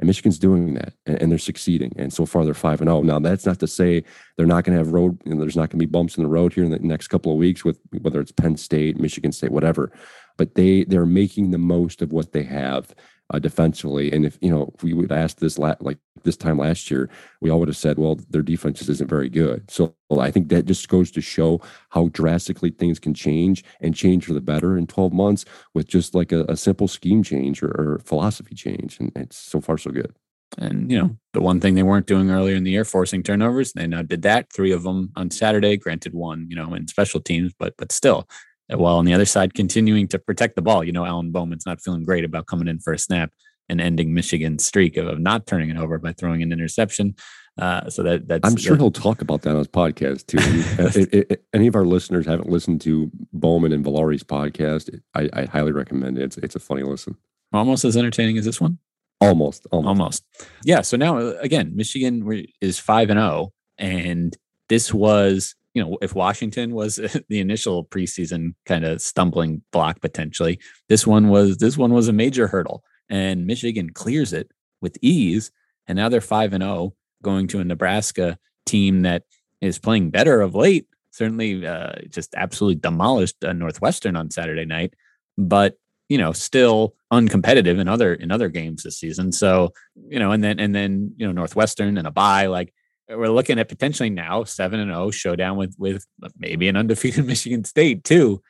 And 0.00 0.06
Michigan's 0.06 0.38
doing 0.38 0.74
that, 0.74 0.92
and, 1.06 1.20
and 1.20 1.32
they're 1.32 1.38
succeeding. 1.38 1.92
And 1.96 2.12
so 2.12 2.24
far, 2.24 2.44
they're 2.44 2.54
five 2.54 2.80
and 2.80 2.88
zero. 2.88 2.98
Oh. 2.98 3.02
Now, 3.02 3.18
that's 3.18 3.46
not 3.46 3.58
to 3.58 3.66
say 3.66 4.04
they're 4.36 4.46
not 4.46 4.64
going 4.64 4.78
to 4.78 4.84
have 4.84 4.92
road. 4.92 5.20
You 5.24 5.34
know, 5.34 5.40
there's 5.40 5.56
not 5.56 5.70
going 5.70 5.80
to 5.80 5.86
be 5.86 5.90
bumps 5.90 6.16
in 6.16 6.22
the 6.22 6.28
road 6.28 6.52
here 6.52 6.64
in 6.64 6.70
the 6.70 6.78
next 6.78 7.08
couple 7.08 7.32
of 7.32 7.38
weeks 7.38 7.64
with 7.64 7.80
whether 8.00 8.20
it's 8.20 8.30
Penn 8.30 8.56
State, 8.56 9.00
Michigan 9.00 9.32
State, 9.32 9.50
whatever. 9.50 9.90
But 10.38 10.54
they 10.54 10.84
they're 10.84 11.04
making 11.04 11.50
the 11.50 11.58
most 11.58 12.00
of 12.00 12.12
what 12.12 12.32
they 12.32 12.44
have 12.44 12.94
uh, 13.32 13.38
defensively. 13.38 14.10
And 14.10 14.24
if 14.24 14.38
you 14.40 14.50
know, 14.50 14.72
if 14.74 14.82
we 14.82 14.94
would 14.94 15.12
ask 15.12 15.38
this 15.38 15.58
la- 15.58 15.74
like 15.80 15.98
this 16.24 16.36
time 16.36 16.58
last 16.58 16.90
year, 16.90 17.10
we 17.40 17.50
all 17.50 17.58
would 17.58 17.68
have 17.68 17.76
said, 17.76 17.98
well, 17.98 18.18
their 18.30 18.42
defense 18.42 18.78
just 18.78 18.90
isn't 18.90 19.10
very 19.10 19.28
good. 19.28 19.70
So 19.70 19.94
well, 20.08 20.20
I 20.20 20.30
think 20.30 20.48
that 20.48 20.64
just 20.64 20.88
goes 20.88 21.10
to 21.12 21.20
show 21.20 21.60
how 21.90 22.08
drastically 22.08 22.70
things 22.70 22.98
can 22.98 23.12
change 23.12 23.64
and 23.80 23.94
change 23.94 24.24
for 24.24 24.32
the 24.32 24.40
better 24.40 24.78
in 24.78 24.86
12 24.86 25.12
months 25.12 25.44
with 25.74 25.86
just 25.86 26.14
like 26.14 26.32
a, 26.32 26.44
a 26.44 26.56
simple 26.56 26.88
scheme 26.88 27.22
change 27.22 27.62
or, 27.62 27.68
or 27.68 28.00
philosophy 28.04 28.54
change. 28.54 28.98
And 28.98 29.12
it's 29.14 29.36
so 29.36 29.60
far 29.60 29.76
so 29.76 29.90
good. 29.90 30.14
And 30.56 30.90
you 30.90 30.98
know, 30.98 31.16
the 31.34 31.42
one 31.42 31.60
thing 31.60 31.74
they 31.74 31.82
weren't 31.82 32.06
doing 32.06 32.30
earlier 32.30 32.56
in 32.56 32.64
the 32.64 32.70
year, 32.70 32.84
forcing 32.84 33.22
turnovers, 33.22 33.74
they 33.74 33.86
now 33.86 34.00
did 34.00 34.22
that. 34.22 34.50
Three 34.50 34.72
of 34.72 34.82
them 34.82 35.12
on 35.14 35.30
Saturday. 35.30 35.76
Granted, 35.76 36.14
one, 36.14 36.46
you 36.48 36.56
know, 36.56 36.72
in 36.72 36.88
special 36.88 37.20
teams, 37.20 37.52
but 37.58 37.74
but 37.76 37.92
still, 37.92 38.26
while 38.70 38.96
on 38.96 39.04
the 39.04 39.14
other 39.14 39.24
side 39.24 39.54
continuing 39.54 40.08
to 40.08 40.18
protect 40.18 40.56
the 40.56 40.62
ball. 40.62 40.84
You 40.84 40.92
know, 40.92 41.06
Alan 41.06 41.30
Bowman's 41.30 41.66
not 41.66 41.80
feeling 41.80 42.04
great 42.04 42.24
about 42.24 42.46
coming 42.46 42.68
in 42.68 42.80
for 42.80 42.92
a 42.92 42.98
snap 42.98 43.32
and 43.68 43.80
ending 43.80 44.14
Michigan's 44.14 44.64
streak 44.64 44.96
of, 44.96 45.06
of 45.06 45.18
not 45.18 45.46
turning 45.46 45.70
it 45.70 45.76
over 45.76 45.98
by 45.98 46.12
throwing 46.12 46.42
an 46.42 46.52
interception. 46.52 47.14
Uh, 47.58 47.90
so 47.90 48.02
that 48.04 48.28
that's 48.28 48.48
I'm 48.48 48.56
sure 48.56 48.76
that, 48.76 48.82
he'll 48.82 48.90
talk 48.92 49.20
about 49.20 49.42
that 49.42 49.50
on 49.50 49.56
his 49.56 49.68
podcast 49.68 50.26
too. 50.26 50.38
if, 51.10 51.38
any 51.52 51.66
of 51.66 51.74
our 51.74 51.84
listeners 51.84 52.24
haven't 52.24 52.48
listened 52.48 52.80
to 52.82 53.10
Bowman 53.32 53.72
and 53.72 53.82
Valari's 53.82 54.22
podcast, 54.22 54.96
I, 55.14 55.28
I, 55.32 55.44
highly 55.46 55.72
recommend 55.72 56.18
it. 56.18 56.22
It's 56.22 56.36
it's 56.38 56.54
a 56.54 56.60
funny 56.60 56.84
listen. 56.84 57.16
Almost 57.52 57.84
as 57.84 57.96
entertaining 57.96 58.38
as 58.38 58.44
this 58.44 58.60
one. 58.60 58.78
Almost, 59.20 59.66
almost, 59.72 59.88
almost. 59.88 60.24
Yeah. 60.64 60.82
So 60.82 60.96
now 60.96 61.18
uh, 61.18 61.34
again, 61.40 61.74
Michigan 61.74 62.46
is 62.60 62.78
five 62.78 63.10
and 63.10 63.18
zero, 63.18 63.28
oh, 63.28 63.52
and 63.76 64.36
this 64.68 64.94
was 64.94 65.56
you 65.78 65.84
know, 65.84 65.96
if 66.02 66.12
Washington 66.12 66.74
was 66.74 66.96
the 67.28 67.38
initial 67.38 67.84
preseason 67.84 68.54
kind 68.66 68.84
of 68.84 69.00
stumbling 69.00 69.62
block 69.70 70.00
potentially, 70.00 70.58
this 70.88 71.06
one 71.06 71.28
was 71.28 71.58
this 71.58 71.78
one 71.78 71.92
was 71.92 72.08
a 72.08 72.12
major 72.12 72.48
hurdle, 72.48 72.82
and 73.08 73.46
Michigan 73.46 73.90
clears 73.90 74.32
it 74.32 74.50
with 74.80 74.98
ease, 75.02 75.52
and 75.86 75.96
now 75.96 76.08
they're 76.08 76.20
five 76.20 76.52
and 76.52 76.64
zero, 76.64 76.74
oh, 76.74 76.94
going 77.22 77.46
to 77.48 77.60
a 77.60 77.64
Nebraska 77.64 78.38
team 78.66 79.02
that 79.02 79.22
is 79.60 79.78
playing 79.78 80.10
better 80.10 80.40
of 80.40 80.56
late. 80.56 80.88
Certainly, 81.12 81.64
uh, 81.64 81.92
just 82.08 82.34
absolutely 82.34 82.80
demolished 82.80 83.36
uh, 83.44 83.52
Northwestern 83.52 84.16
on 84.16 84.32
Saturday 84.32 84.64
night, 84.64 84.94
but 85.36 85.78
you 86.08 86.18
know, 86.18 86.32
still 86.32 86.96
uncompetitive 87.12 87.78
in 87.78 87.86
other 87.86 88.14
in 88.14 88.32
other 88.32 88.48
games 88.48 88.82
this 88.82 88.98
season. 88.98 89.30
So 89.30 89.72
you 90.08 90.18
know, 90.18 90.32
and 90.32 90.42
then 90.42 90.58
and 90.58 90.74
then 90.74 91.14
you 91.16 91.24
know, 91.24 91.32
Northwestern 91.32 91.98
and 91.98 92.08
a 92.08 92.10
bye 92.10 92.46
like 92.46 92.74
we're 93.10 93.30
looking 93.30 93.58
at 93.58 93.68
potentially 93.68 94.10
now 94.10 94.44
seven 94.44 94.80
and 94.80 94.90
zero 94.90 95.10
showdown 95.10 95.56
with 95.56 95.74
with 95.78 96.04
maybe 96.38 96.68
an 96.68 96.76
undefeated 96.76 97.24
Michigan 97.26 97.64
State 97.64 98.04
too. 98.04 98.42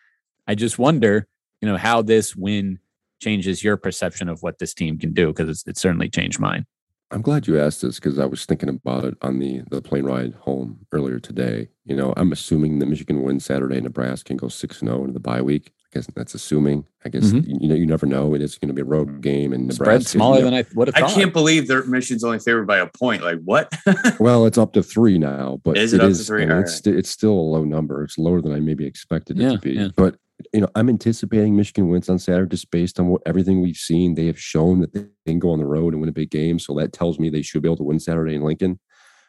I 0.46 0.54
just 0.54 0.78
wonder, 0.78 1.26
you 1.60 1.68
know, 1.68 1.76
how 1.76 2.02
this 2.02 2.34
win 2.34 2.78
changes 3.20 3.62
your 3.62 3.76
perception 3.76 4.28
of 4.28 4.42
what 4.42 4.58
this 4.58 4.74
team 4.74 4.98
can 4.98 5.12
do 5.12 5.28
because 5.28 5.48
it's, 5.48 5.66
it's 5.66 5.80
certainly 5.80 6.08
changed 6.08 6.38
mine. 6.38 6.64
I'm 7.10 7.22
glad 7.22 7.46
you 7.46 7.58
asked 7.58 7.82
this 7.82 7.96
because 7.96 8.18
I 8.18 8.26
was 8.26 8.44
thinking 8.44 8.68
about 8.68 9.04
it 9.04 9.16
on 9.22 9.38
the 9.38 9.62
the 9.70 9.80
plane 9.80 10.04
ride 10.04 10.34
home 10.34 10.80
earlier 10.92 11.18
today. 11.18 11.68
You 11.84 11.96
know, 11.96 12.12
I'm 12.16 12.32
assuming 12.32 12.78
that 12.78 12.86
Michigan 12.86 13.22
wins 13.22 13.44
Saturday, 13.44 13.80
Nebraska 13.80 14.28
can 14.28 14.36
go 14.36 14.48
six 14.48 14.80
and 14.80 14.88
zero 14.88 15.00
oh 15.00 15.02
into 15.02 15.14
the 15.14 15.20
bye 15.20 15.42
week. 15.42 15.72
I 15.90 15.98
guess 15.98 16.06
that's 16.14 16.34
assuming. 16.34 16.84
I 17.06 17.08
guess 17.08 17.24
mm-hmm. 17.24 17.50
you 17.62 17.68
know 17.68 17.74
you 17.74 17.86
never 17.86 18.04
know. 18.04 18.34
It 18.34 18.42
is 18.42 18.58
going 18.58 18.68
to 18.68 18.74
be 18.74 18.82
a 18.82 18.84
road 18.84 19.22
game 19.22 19.54
and 19.54 19.68
Nebraska. 19.68 19.84
Spread 19.84 20.06
smaller 20.06 20.42
than 20.42 20.52
I 20.52 20.64
would 20.74 20.94
have. 20.94 21.02
I 21.02 21.14
can't 21.14 21.32
believe 21.32 21.66
their 21.66 21.84
Michigan's 21.84 22.24
only 22.24 22.38
favored 22.40 22.66
by 22.66 22.78
a 22.78 22.86
point. 22.86 23.22
Like 23.22 23.38
what? 23.42 23.72
well, 24.20 24.44
it's 24.44 24.58
up 24.58 24.74
to 24.74 24.82
three 24.82 25.16
now, 25.18 25.60
but 25.64 25.78
is 25.78 25.94
it, 25.94 26.02
it 26.02 26.10
is, 26.10 26.26
three? 26.26 26.44
It's, 26.44 26.86
right. 26.86 26.94
it's 26.94 27.08
still 27.08 27.32
a 27.32 27.40
low 27.40 27.64
number. 27.64 28.04
It's 28.04 28.18
lower 28.18 28.42
than 28.42 28.52
I 28.52 28.60
maybe 28.60 28.84
expected 28.84 29.38
it 29.38 29.42
yeah, 29.42 29.52
to 29.52 29.58
be. 29.58 29.72
Yeah. 29.72 29.88
But 29.96 30.16
you 30.52 30.60
know, 30.60 30.68
I'm 30.74 30.90
anticipating 30.90 31.56
Michigan 31.56 31.88
wins 31.88 32.10
on 32.10 32.18
Saturday 32.18 32.50
just 32.50 32.70
based 32.70 33.00
on 33.00 33.08
what 33.08 33.22
everything 33.24 33.62
we've 33.62 33.76
seen. 33.76 34.14
They 34.14 34.26
have 34.26 34.38
shown 34.38 34.80
that 34.80 34.92
they 34.92 35.06
can 35.26 35.38
go 35.38 35.50
on 35.50 35.58
the 35.58 35.66
road 35.66 35.94
and 35.94 36.00
win 36.00 36.10
a 36.10 36.12
big 36.12 36.30
game, 36.30 36.58
so 36.58 36.74
that 36.74 36.92
tells 36.92 37.18
me 37.18 37.30
they 37.30 37.42
should 37.42 37.62
be 37.62 37.68
able 37.68 37.78
to 37.78 37.84
win 37.84 37.98
Saturday 37.98 38.34
in 38.34 38.42
Lincoln. 38.42 38.78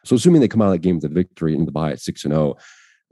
So 0.04 0.16
assuming 0.16 0.42
they 0.42 0.48
come 0.48 0.62
out 0.62 0.66
of 0.66 0.72
that 0.72 0.78
game 0.82 0.96
with 0.96 1.04
a 1.04 1.08
victory 1.08 1.54
and 1.54 1.66
the 1.66 1.72
bye 1.72 1.92
at 1.92 2.00
six 2.00 2.24
and 2.24 2.32
zero, 2.32 2.56
oh, 2.58 2.62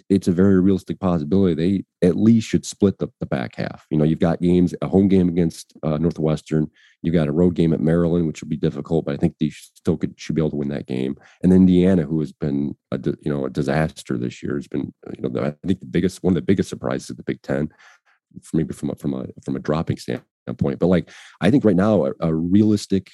it's 0.09 0.29
a 0.29 0.33
very 0.33 0.61
realistic 0.61 1.01
possibility 1.01 1.55
they 2.01 2.07
at 2.07 2.17
least 2.17 2.49
should 2.49 2.65
split 2.65 2.99
the, 2.99 3.09
the 3.21 3.27
back 3.27 3.57
half. 3.57 3.87
You 3.91 3.99
know, 3.99 4.05
you've 4.05 4.19
got 4.19 4.41
games, 4.41 4.75
a 4.81 4.89
home 4.89 5.09
game 5.09 5.29
against 5.29 5.75
uh, 5.83 5.99
Northwestern, 5.99 6.71
you've 7.03 7.15
got 7.15 7.29
a 7.29 7.33
road 7.33 7.55
game 7.55 7.73
at 7.73 7.81
Maryland, 7.81 8.27
which 8.27 8.43
will 8.43 8.49
be 8.49 8.57
difficult, 8.57 9.05
but 9.05 9.15
I 9.15 9.17
think 9.17 9.35
they 9.39 9.51
still 9.51 9.97
could 9.97 10.15
should 10.19 10.35
be 10.35 10.41
able 10.41 10.51
to 10.51 10.57
win 10.57 10.69
that 10.69 10.87
game. 10.87 11.17
And 11.43 11.53
Indiana, 11.53 12.05
who 12.05 12.21
has 12.21 12.33
been 12.33 12.77
a 12.91 12.99
you 13.21 13.31
know 13.31 13.47
a 13.47 13.51
disaster 13.51 14.17
this 14.17 14.43
year, 14.43 14.57
has 14.57 14.69
been 14.69 14.93
you 15.17 15.29
know 15.29 15.41
I 15.41 15.55
think 15.67 15.81
the 15.81 15.87
biggest 15.87 16.23
one 16.23 16.33
of 16.33 16.37
the 16.37 16.43
biggest 16.43 16.69
surprises 16.69 17.11
of 17.11 17.17
the 17.17 17.23
Big 17.23 17.43
Ten, 17.43 17.69
maybe 18.53 18.73
from 18.73 18.91
a, 18.91 18.95
from 18.95 19.15
a 19.15 19.27
from 19.45 19.57
a 19.57 19.61
dropping 19.61 19.99
standpoint. 19.99 20.79
But 20.79 20.87
like 20.87 21.11
I 21.41 21.51
think 21.51 21.65
right 21.65 21.77
now 21.77 22.07
a, 22.07 22.13
a 22.21 22.35
realistic 22.35 23.11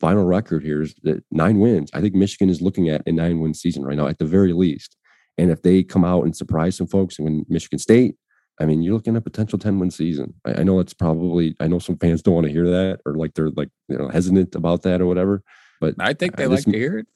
final 0.00 0.24
record 0.24 0.62
here 0.62 0.82
is 0.82 0.94
that 1.02 1.24
nine 1.30 1.58
wins. 1.58 1.90
I 1.92 2.00
think 2.00 2.14
Michigan 2.14 2.50
is 2.50 2.62
looking 2.62 2.88
at 2.88 3.02
a 3.06 3.12
nine 3.12 3.40
win 3.40 3.54
season 3.54 3.84
right 3.84 3.96
now 3.96 4.06
at 4.06 4.18
the 4.18 4.24
very 4.24 4.52
least. 4.52 4.96
And 5.38 5.50
if 5.50 5.62
they 5.62 5.82
come 5.82 6.04
out 6.04 6.24
and 6.24 6.36
surprise 6.36 6.76
some 6.76 6.88
folks 6.88 7.18
and 7.18 7.24
win 7.24 7.46
Michigan 7.48 7.78
State, 7.78 8.16
I 8.60 8.64
mean, 8.64 8.82
you're 8.82 8.94
looking 8.94 9.14
at 9.14 9.18
a 9.18 9.22
potential 9.22 9.58
10 9.58 9.78
win 9.78 9.90
season. 9.90 10.34
I, 10.44 10.60
I 10.60 10.62
know 10.64 10.80
it's 10.80 10.94
probably, 10.94 11.54
I 11.60 11.68
know 11.68 11.78
some 11.78 11.96
fans 11.96 12.22
don't 12.22 12.34
want 12.34 12.46
to 12.46 12.52
hear 12.52 12.68
that 12.68 13.00
or 13.06 13.14
like 13.14 13.34
they're 13.34 13.50
like, 13.50 13.70
you 13.88 13.96
know, 13.96 14.08
hesitant 14.08 14.54
about 14.54 14.82
that 14.82 15.00
or 15.00 15.06
whatever. 15.06 15.42
But 15.80 15.94
I 16.00 16.12
think 16.12 16.36
they 16.36 16.46
like 16.46 16.64
to 16.64 16.72
hear 16.72 16.98
it. 16.98 17.06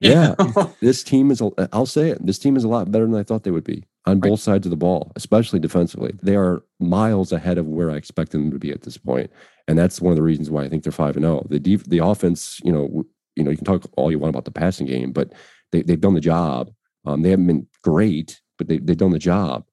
Yeah. 0.00 0.34
this 0.80 1.02
team 1.02 1.30
is, 1.30 1.42
I'll 1.72 1.86
say 1.86 2.10
it, 2.10 2.26
this 2.26 2.38
team 2.38 2.56
is 2.56 2.64
a 2.64 2.68
lot 2.68 2.90
better 2.90 3.06
than 3.06 3.14
I 3.14 3.22
thought 3.22 3.44
they 3.44 3.50
would 3.50 3.64
be 3.64 3.84
on 4.04 4.20
both 4.20 4.40
sides 4.40 4.66
of 4.66 4.70
the 4.70 4.76
ball, 4.76 5.12
especially 5.16 5.60
defensively. 5.60 6.12
They 6.22 6.36
are 6.36 6.62
miles 6.80 7.32
ahead 7.32 7.56
of 7.56 7.66
where 7.66 7.90
I 7.90 7.94
expect 7.94 8.32
them 8.32 8.50
to 8.50 8.58
be 8.58 8.72
at 8.72 8.82
this 8.82 8.98
point. 8.98 9.30
And 9.68 9.78
that's 9.78 10.00
one 10.00 10.10
of 10.10 10.16
the 10.16 10.22
reasons 10.22 10.50
why 10.50 10.64
I 10.64 10.68
think 10.68 10.82
they're 10.82 10.92
5 10.92 11.16
and 11.16 11.24
0. 11.24 11.46
The 11.48 11.60
def- 11.60 11.84
the 11.84 11.98
offense, 11.98 12.60
you 12.64 12.72
know, 12.72 13.04
you 13.36 13.44
know, 13.44 13.50
you 13.50 13.56
can 13.56 13.64
talk 13.64 13.88
all 13.96 14.10
you 14.10 14.18
want 14.18 14.34
about 14.34 14.44
the 14.44 14.50
passing 14.50 14.86
game, 14.86 15.12
but 15.12 15.32
they, 15.70 15.82
they've 15.82 16.00
done 16.00 16.14
the 16.14 16.20
job 16.20 16.70
um, 17.04 17.22
they 17.22 17.30
haven't 17.30 17.46
been 17.46 17.66
great, 17.82 18.40
but 18.58 18.68
they, 18.68 18.78
they've 18.78 18.96
done 18.96 19.10
the 19.10 19.18
job. 19.18 19.64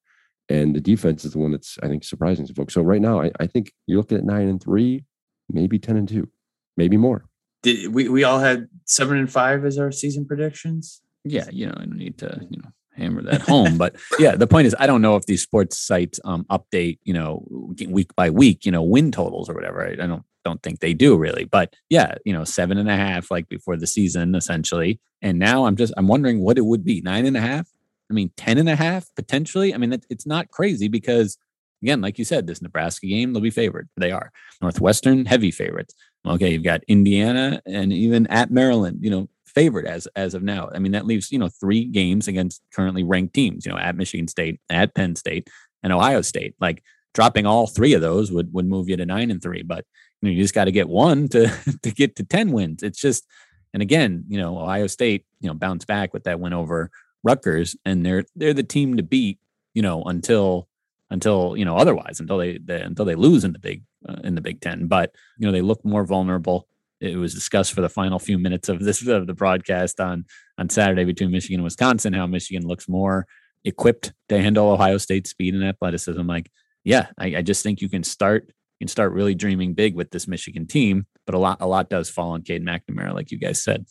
And 0.49 0.75
the 0.75 0.81
defense 0.81 1.25
is 1.25 1.33
the 1.33 1.39
one 1.39 1.51
that's, 1.51 1.77
I 1.83 1.87
think, 1.87 2.03
surprising 2.03 2.47
to 2.47 2.53
folks. 2.53 2.73
So 2.73 2.81
right 2.81 3.01
now, 3.01 3.21
I, 3.21 3.31
I 3.39 3.45
think 3.45 3.71
you're 3.85 3.97
looking 3.97 4.17
at 4.17 4.23
nine 4.23 4.47
and 4.47 4.61
three, 4.61 5.05
maybe 5.47 5.77
10 5.77 5.95
and 5.95 6.09
two, 6.09 6.27
maybe 6.75 6.97
more. 6.97 7.25
Did 7.61 7.93
we, 7.93 8.09
we 8.09 8.23
all 8.23 8.39
had 8.39 8.67
seven 8.85 9.17
and 9.17 9.31
five 9.31 9.63
as 9.63 9.77
our 9.77 9.91
season 9.91 10.25
predictions? 10.25 11.01
Yeah. 11.23 11.49
You 11.51 11.67
know, 11.67 11.73
I 11.77 11.81
don't 11.81 11.97
need 11.97 12.17
to, 12.19 12.47
you 12.49 12.57
know, 12.57 12.69
hammer 12.95 13.21
that 13.23 13.41
home. 13.41 13.77
but 13.77 13.95
yeah, 14.19 14.35
the 14.35 14.47
point 14.47 14.65
is, 14.65 14.75
I 14.79 14.87
don't 14.87 15.01
know 15.01 15.15
if 15.15 15.25
these 15.25 15.43
sports 15.43 15.77
sites 15.77 16.19
um, 16.25 16.45
update, 16.49 16.99
you 17.03 17.13
know, 17.13 17.45
week 17.87 18.15
by 18.15 18.29
week, 18.29 18.65
you 18.65 18.71
know, 18.71 18.81
win 18.81 19.11
totals 19.11 19.49
or 19.49 19.53
whatever. 19.53 19.85
I, 19.85 19.91
I 19.91 20.07
don't 20.07 20.23
don't 20.45 20.61
think 20.63 20.79
they 20.79 20.93
do 20.93 21.17
really. 21.17 21.45
But 21.45 21.75
yeah, 21.89 22.15
you 22.25 22.33
know, 22.33 22.43
seven 22.43 22.77
and 22.77 22.89
a 22.89 22.95
half 22.95 23.31
like 23.31 23.49
before 23.49 23.77
the 23.77 23.87
season 23.87 24.35
essentially. 24.35 24.99
And 25.21 25.39
now 25.39 25.65
I'm 25.65 25.75
just 25.75 25.93
I'm 25.97 26.07
wondering 26.07 26.41
what 26.41 26.57
it 26.57 26.65
would 26.65 26.83
be 26.83 27.01
nine 27.01 27.25
and 27.25 27.37
a 27.37 27.41
half. 27.41 27.67
I 28.09 28.13
mean, 28.13 28.31
ten 28.37 28.57
and 28.57 28.69
a 28.69 28.75
half 28.75 29.07
potentially. 29.15 29.73
I 29.73 29.77
mean, 29.77 29.93
it, 29.93 30.05
it's 30.09 30.25
not 30.25 30.49
crazy 30.49 30.87
because 30.87 31.37
again, 31.81 32.01
like 32.01 32.17
you 32.17 32.25
said, 32.25 32.47
this 32.47 32.61
Nebraska 32.61 33.07
game 33.07 33.33
they'll 33.33 33.41
be 33.41 33.49
favored. 33.49 33.89
They 33.97 34.11
are 34.11 34.31
Northwestern 34.61 35.25
heavy 35.25 35.51
favorites. 35.51 35.93
Okay, 36.25 36.51
you've 36.51 36.63
got 36.63 36.83
Indiana 36.87 37.61
and 37.65 37.93
even 37.93 38.27
at 38.27 38.51
Maryland. 38.51 38.99
You 39.01 39.09
know, 39.09 39.29
favored 39.45 39.85
as 39.85 40.07
as 40.15 40.33
of 40.33 40.43
now. 40.43 40.69
I 40.73 40.79
mean, 40.79 40.91
that 40.93 41.05
leaves 41.05 41.31
you 41.31 41.39
know 41.39 41.49
three 41.49 41.85
games 41.85 42.27
against 42.27 42.61
currently 42.73 43.03
ranked 43.03 43.33
teams. 43.33 43.65
You 43.65 43.71
know, 43.71 43.77
at 43.77 43.95
Michigan 43.95 44.27
State, 44.27 44.59
at 44.69 44.95
Penn 44.95 45.15
State, 45.15 45.49
and 45.83 45.93
Ohio 45.93 46.21
State. 46.21 46.55
Like 46.59 46.83
dropping 47.13 47.45
all 47.45 47.67
three 47.67 47.93
of 47.93 48.01
those 48.01 48.31
would 48.31 48.53
would 48.53 48.67
move 48.67 48.89
you 48.89 48.97
to 48.97 49.05
nine 49.05 49.31
and 49.31 49.41
three. 49.41 49.63
But 49.63 49.85
you, 50.21 50.41
just 50.41 50.53
got 50.53 50.65
to 50.65 50.71
get 50.71 50.89
one 50.89 51.27
to 51.29 51.47
to 51.83 51.91
get 51.91 52.15
to 52.17 52.23
10 52.23 52.51
wins. 52.51 52.83
It's 52.83 52.99
just, 52.99 53.25
and 53.73 53.81
again, 53.81 54.25
you 54.27 54.37
know, 54.37 54.59
Ohio 54.59 54.87
State, 54.87 55.25
you 55.39 55.47
know, 55.47 55.53
bounced 55.53 55.87
back 55.87 56.13
with 56.13 56.23
that 56.23 56.39
win 56.39 56.53
over 56.53 56.89
Rutgers, 57.23 57.75
and 57.85 58.05
they're 58.05 58.23
they're 58.35 58.53
the 58.53 58.63
team 58.63 58.97
to 58.97 59.03
beat, 59.03 59.39
you 59.73 59.81
know, 59.81 60.03
until 60.03 60.67
until 61.09 61.55
you 61.57 61.65
know 61.65 61.77
otherwise, 61.77 62.19
until 62.19 62.37
they, 62.37 62.57
they 62.57 62.81
until 62.81 63.05
they 63.05 63.15
lose 63.15 63.43
in 63.43 63.53
the 63.53 63.59
big 63.59 63.83
uh, 64.07 64.17
in 64.23 64.35
the 64.35 64.41
Big 64.41 64.61
Ten. 64.61 64.87
But 64.87 65.13
you 65.37 65.45
know, 65.45 65.51
they 65.51 65.61
look 65.61 65.83
more 65.83 66.05
vulnerable. 66.05 66.67
It 67.01 67.17
was 67.17 67.33
discussed 67.33 67.73
for 67.73 67.81
the 67.81 67.89
final 67.89 68.19
few 68.19 68.37
minutes 68.37 68.69
of 68.69 68.79
this 68.79 69.05
of 69.07 69.27
the 69.27 69.33
broadcast 69.33 69.99
on 69.99 70.25
on 70.57 70.69
Saturday 70.69 71.05
between 71.05 71.31
Michigan 71.31 71.59
and 71.59 71.63
Wisconsin, 71.63 72.13
how 72.13 72.27
Michigan 72.27 72.67
looks 72.67 72.87
more 72.87 73.25
equipped 73.65 74.13
to 74.29 74.41
handle 74.41 74.71
Ohio 74.71 74.97
State's 74.97 75.29
speed 75.29 75.53
and 75.53 75.63
athleticism. 75.63 76.21
Like, 76.21 76.49
yeah, 76.83 77.07
I, 77.17 77.37
I 77.37 77.41
just 77.41 77.63
think 77.63 77.81
you 77.81 77.89
can 77.89 78.03
start 78.03 78.49
can 78.79 78.87
start 78.87 79.11
really 79.13 79.35
dreaming 79.35 79.73
big 79.73 79.95
with 79.95 80.11
this 80.11 80.27
Michigan 80.27 80.65
team. 80.65 81.05
But 81.25 81.35
a 81.35 81.37
lot, 81.37 81.57
a 81.61 81.67
lot 81.67 81.89
does 81.89 82.09
fall 82.09 82.31
on 82.31 82.41
Cade 82.41 82.65
McNamara, 82.65 83.13
like 83.13 83.31
you 83.31 83.37
guys 83.37 83.61
said. 83.63 83.85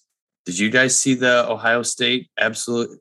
Did 0.46 0.58
you 0.58 0.70
guys 0.70 0.98
see 0.98 1.14
the 1.14 1.48
Ohio 1.48 1.82
State 1.82 2.30
absolutely 2.38 2.98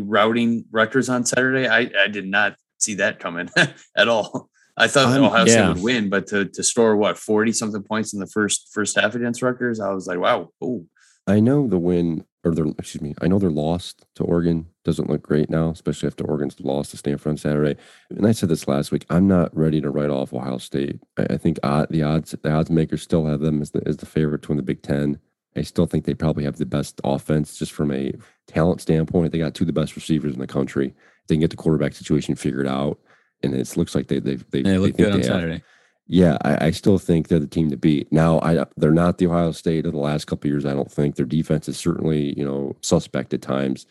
routing 0.00 0.64
Rutgers 0.70 1.08
on 1.08 1.24
Saturday? 1.24 1.68
I, 1.68 1.90
I 1.98 2.08
did 2.08 2.26
not 2.26 2.56
see 2.78 2.94
that 2.94 3.18
coming 3.18 3.50
at 3.96 4.08
all. 4.08 4.48
I 4.76 4.86
thought 4.86 5.16
Um, 5.16 5.24
Ohio 5.24 5.44
yeah. 5.44 5.52
State 5.52 5.68
would 5.68 5.82
win, 5.82 6.08
but 6.08 6.28
to 6.28 6.44
to 6.46 6.62
score 6.62 6.96
what 6.96 7.18
forty 7.18 7.52
something 7.52 7.82
points 7.82 8.14
in 8.14 8.20
the 8.20 8.28
first 8.28 8.70
first 8.72 8.98
half 8.98 9.14
against 9.16 9.42
Rutgers, 9.42 9.80
I 9.80 9.92
was 9.92 10.06
like, 10.06 10.18
wow, 10.18 10.50
oh, 10.62 10.86
I 11.26 11.40
know 11.40 11.66
the 11.66 11.78
win 11.78 12.24
or 12.48 12.54
their 12.54 12.66
excuse 12.78 13.00
me, 13.02 13.14
I 13.20 13.28
know 13.28 13.38
they're 13.38 13.50
lost 13.50 14.06
to 14.16 14.24
Oregon. 14.24 14.66
Doesn't 14.84 15.08
look 15.08 15.22
great 15.22 15.50
now, 15.50 15.70
especially 15.70 16.06
after 16.06 16.24
Oregon's 16.24 16.58
lost 16.60 16.90
to 16.92 16.96
Stanford 16.96 17.30
on 17.30 17.36
Saturday. 17.36 17.76
And 18.10 18.26
I 18.26 18.32
said 18.32 18.48
this 18.48 18.66
last 18.66 18.90
week. 18.90 19.04
I'm 19.10 19.28
not 19.28 19.56
ready 19.56 19.80
to 19.80 19.90
write 19.90 20.10
off 20.10 20.32
Ohio 20.32 20.58
State. 20.58 21.00
I, 21.16 21.34
I 21.34 21.36
think 21.36 21.58
odd, 21.62 21.88
the 21.90 22.02
odds 22.02 22.34
the 22.42 22.50
odds 22.50 22.70
makers 22.70 23.02
still 23.02 23.26
have 23.26 23.40
them 23.40 23.60
as 23.62 23.70
the 23.72 23.82
as 23.86 23.98
the 23.98 24.06
favorite 24.06 24.42
to 24.42 24.48
win 24.48 24.56
the 24.56 24.62
Big 24.62 24.82
Ten. 24.82 25.18
I 25.56 25.62
still 25.62 25.86
think 25.86 26.04
they 26.04 26.14
probably 26.14 26.44
have 26.44 26.56
the 26.56 26.66
best 26.66 27.00
offense 27.04 27.58
just 27.58 27.72
from 27.72 27.90
a 27.90 28.12
talent 28.46 28.80
standpoint. 28.80 29.32
They 29.32 29.38
got 29.38 29.54
two 29.54 29.64
of 29.64 29.66
the 29.66 29.72
best 29.72 29.96
receivers 29.96 30.34
in 30.34 30.40
the 30.40 30.46
country. 30.46 30.94
They 31.26 31.34
can 31.34 31.40
get 31.40 31.50
the 31.50 31.56
quarterback 31.56 31.94
situation 31.94 32.36
figured 32.36 32.66
out, 32.68 32.98
and 33.42 33.54
it 33.54 33.76
looks 33.76 33.94
like 33.94 34.08
they 34.08 34.20
they 34.20 34.36
they, 34.50 34.62
They 34.62 34.78
look 34.78 34.96
good 34.96 35.12
on 35.12 35.18
have- 35.18 35.24
Saturday. 35.26 35.62
Yeah, 36.10 36.38
I, 36.42 36.66
I 36.66 36.70
still 36.70 36.98
think 36.98 37.28
they're 37.28 37.38
the 37.38 37.46
team 37.46 37.68
to 37.70 37.76
beat. 37.76 38.10
Now, 38.10 38.40
I 38.40 38.64
they're 38.78 38.90
not 38.90 39.18
the 39.18 39.26
Ohio 39.26 39.52
State 39.52 39.84
of 39.84 39.92
the 39.92 39.98
last 39.98 40.26
couple 40.26 40.48
of 40.48 40.52
years. 40.52 40.64
I 40.64 40.72
don't 40.72 40.90
think 40.90 41.16
their 41.16 41.26
defense 41.26 41.68
is 41.68 41.76
certainly 41.76 42.36
you 42.36 42.44
know 42.44 42.74
suspect 42.80 43.34
at 43.34 43.42
times, 43.42 43.86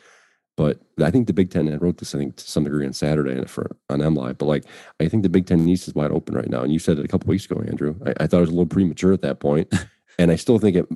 but 0.58 0.82
I 1.02 1.12
think 1.12 1.28
the 1.28 1.34
Big 1.34 1.52
Ten. 1.52 1.72
I 1.72 1.78
wrote 1.78 2.00
this 2.00 2.16
I 2.16 2.18
think 2.18 2.38
to 2.38 2.50
some 2.50 2.64
degree 2.64 2.88
on 2.88 2.94
Saturday 2.94 3.46
for 3.46 3.76
on 3.90 4.02
M 4.02 4.16
Live, 4.16 4.40
but 4.40 4.48
like 4.48 4.66
I 5.00 5.08
think 5.08 5.22
the 5.22 5.30
Big 5.30 5.46
Ten 5.46 5.70
East 5.70 5.88
is 5.88 5.94
wide 5.94 6.10
open 6.10 6.34
right 6.34 6.50
now. 6.50 6.64
And 6.64 6.74
you 6.74 6.80
said 6.80 6.98
it 6.98 7.06
a 7.06 7.08
couple 7.08 7.30
weeks 7.30 7.46
ago, 7.46 7.62
Andrew. 7.62 7.96
I, 8.04 8.24
I 8.24 8.28
thought 8.28 8.38
it 8.38 8.42
was 8.42 8.50
a 8.50 8.54
little 8.54 8.66
premature 8.66 9.14
at 9.14 9.22
that 9.22 9.40
point, 9.40 9.72
and 10.20 10.32
I 10.32 10.38
still 10.38 10.58
think 10.58 10.76
it 10.76 10.88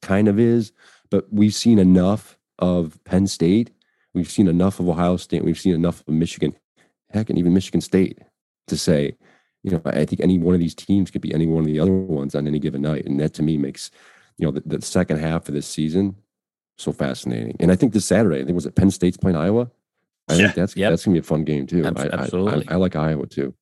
kind 0.00 0.28
of 0.28 0.38
is. 0.38 0.72
But 1.10 1.26
we've 1.32 1.54
seen 1.54 1.80
enough 1.80 2.38
of 2.60 3.02
Penn 3.02 3.26
State. 3.26 3.72
We've 4.14 4.30
seen 4.30 4.46
enough 4.46 4.78
of 4.78 4.88
Ohio 4.88 5.16
State. 5.16 5.44
We've 5.44 5.58
seen 5.58 5.74
enough 5.74 6.04
of 6.06 6.14
Michigan, 6.14 6.54
heck, 7.10 7.30
and 7.30 7.38
even 7.38 7.52
Michigan 7.52 7.80
State 7.80 8.20
to 8.68 8.76
say 8.76 9.16
you 9.62 9.70
know, 9.72 9.80
I 9.86 10.04
think 10.04 10.20
any 10.20 10.38
one 10.38 10.54
of 10.54 10.60
these 10.60 10.74
teams 10.74 11.10
could 11.10 11.20
be 11.22 11.34
any 11.34 11.46
one 11.46 11.60
of 11.60 11.66
the 11.66 11.80
other 11.80 11.92
ones 11.92 12.34
on 12.34 12.46
any 12.46 12.58
given 12.58 12.82
night. 12.82 13.06
And 13.06 13.18
that 13.20 13.34
to 13.34 13.42
me 13.42 13.56
makes, 13.56 13.90
you 14.38 14.46
know, 14.46 14.52
the, 14.52 14.62
the 14.64 14.80
second 14.84 15.18
half 15.18 15.48
of 15.48 15.54
this 15.54 15.66
season 15.66 16.14
so 16.76 16.92
fascinating. 16.92 17.56
And 17.58 17.72
I 17.72 17.76
think 17.76 17.92
this 17.92 18.06
Saturday, 18.06 18.40
I 18.40 18.44
think 18.44 18.54
was 18.54 18.66
it 18.66 18.76
Penn 18.76 18.90
State's 18.92 19.16
playing 19.16 19.36
Iowa? 19.36 19.68
I 20.28 20.34
Yeah. 20.34 20.42
think 20.44 20.54
that's 20.54 20.76
Yep. 20.76 20.90
that's 20.92 21.04
gonna 21.04 21.14
be 21.16 21.18
a 21.20 21.22
fun 21.22 21.42
game 21.44 21.66
too. 21.66 21.84
Abs- 21.84 22.00
I- 22.02 22.06
I- 22.06 22.20
absolutely. 22.22 22.68
I, 22.68 22.74
I 22.74 22.76
like 22.76 22.94
Iowa 22.94 23.26
too. 23.26 23.54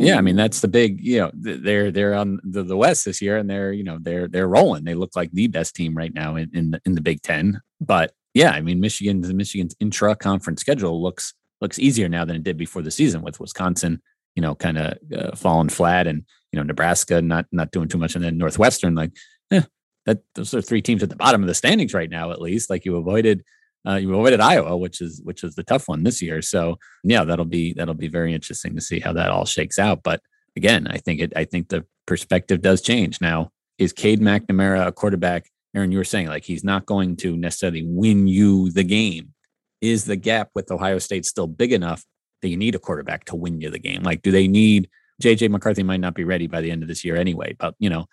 Yeah, 0.00 0.16
I 0.18 0.20
mean 0.20 0.36
that's 0.36 0.60
the 0.60 0.68
big, 0.68 1.00
you 1.04 1.18
know, 1.20 1.30
they're 1.34 1.90
they're 1.92 2.14
on 2.14 2.40
the, 2.42 2.62
the 2.62 2.76
West 2.76 3.04
this 3.04 3.20
year, 3.22 3.36
and 3.36 3.48
they're 3.48 3.72
you 3.72 3.84
know 3.84 3.98
they're 4.00 4.26
they're 4.26 4.48
rolling. 4.48 4.84
They 4.84 4.94
look 4.94 5.14
like 5.14 5.30
the 5.32 5.46
best 5.48 5.76
team 5.76 5.94
right 5.94 6.12
now 6.12 6.36
in 6.36 6.50
in 6.54 6.70
the, 6.72 6.80
in 6.86 6.94
the 6.94 7.00
Big 7.00 7.22
Ten. 7.22 7.60
But 7.80 8.12
yeah, 8.34 8.50
I 8.50 8.60
mean 8.62 8.80
Michigan's 8.80 9.32
Michigan's 9.32 9.76
intra 9.80 10.16
conference 10.16 10.60
schedule 10.60 11.00
looks 11.02 11.34
looks 11.60 11.78
easier 11.78 12.08
now 12.08 12.24
than 12.24 12.36
it 12.36 12.42
did 12.42 12.56
before 12.56 12.82
the 12.82 12.90
season 12.90 13.22
with 13.22 13.38
Wisconsin, 13.38 14.00
you 14.34 14.42
know, 14.42 14.54
kind 14.54 14.78
of 14.78 14.98
uh, 15.16 15.36
falling 15.36 15.68
flat, 15.68 16.06
and 16.06 16.24
you 16.52 16.58
know 16.58 16.62
Nebraska 16.62 17.20
not 17.22 17.46
not 17.52 17.70
doing 17.70 17.88
too 17.88 17.98
much, 17.98 18.14
and 18.14 18.24
then 18.24 18.38
Northwestern 18.38 18.94
like, 18.94 19.12
eh, 19.50 19.62
that 20.06 20.20
those 20.34 20.54
are 20.54 20.62
three 20.62 20.82
teams 20.82 21.02
at 21.02 21.10
the 21.10 21.16
bottom 21.16 21.42
of 21.42 21.48
the 21.48 21.54
standings 21.54 21.94
right 21.94 22.10
now. 22.10 22.30
At 22.30 22.40
least 22.40 22.70
like 22.70 22.84
you 22.84 22.96
avoided. 22.96 23.44
Uh, 23.84 23.96
you 23.96 24.08
avoided 24.14 24.38
Iowa, 24.38 24.76
which 24.76 25.00
is 25.00 25.20
which 25.24 25.42
is 25.42 25.56
the 25.56 25.64
tough 25.64 25.88
one 25.88 26.04
this 26.04 26.22
year. 26.22 26.40
So 26.40 26.78
yeah, 27.02 27.24
that'll 27.24 27.44
be 27.44 27.72
that'll 27.72 27.94
be 27.94 28.06
very 28.06 28.32
interesting 28.32 28.76
to 28.76 28.80
see 28.80 29.00
how 29.00 29.12
that 29.14 29.30
all 29.30 29.44
shakes 29.44 29.76
out. 29.76 30.04
But 30.04 30.20
again, 30.56 30.86
I 30.88 30.98
think 30.98 31.20
it 31.20 31.32
I 31.34 31.44
think 31.44 31.68
the 31.68 31.84
perspective 32.06 32.62
does 32.62 32.80
change. 32.80 33.20
Now, 33.20 33.50
is 33.78 33.92
Cade 33.92 34.20
McNamara 34.20 34.86
a 34.86 34.92
quarterback? 34.92 35.50
Aaron, 35.74 35.90
you 35.90 35.98
were 35.98 36.04
saying 36.04 36.28
like 36.28 36.44
he's 36.44 36.62
not 36.62 36.86
going 36.86 37.16
to 37.16 37.36
necessarily 37.36 37.82
win 37.84 38.28
you 38.28 38.70
the 38.70 38.84
game. 38.84 39.34
Is 39.80 40.04
the 40.04 40.16
gap 40.16 40.50
with 40.54 40.70
Ohio 40.70 40.98
State 41.00 41.26
still 41.26 41.48
big 41.48 41.72
enough 41.72 42.04
that 42.42 42.48
you 42.48 42.56
need 42.56 42.74
a 42.74 42.78
quarterback 42.78 43.24
to 43.26 43.36
win 43.36 43.60
you 43.60 43.70
the 43.70 43.78
game? 43.78 44.02
Like, 44.02 44.22
do 44.22 44.30
they 44.30 44.48
need 44.48 44.88
JJ 45.22 45.50
McCarthy 45.50 45.82
might 45.82 46.00
not 46.00 46.14
be 46.14 46.24
ready 46.24 46.46
by 46.46 46.60
the 46.60 46.70
end 46.70 46.82
of 46.82 46.88
this 46.88 47.04
year 47.04 47.16
anyway, 47.16 47.54
but 47.58 47.74
you 47.78 47.88
know, 47.88 48.06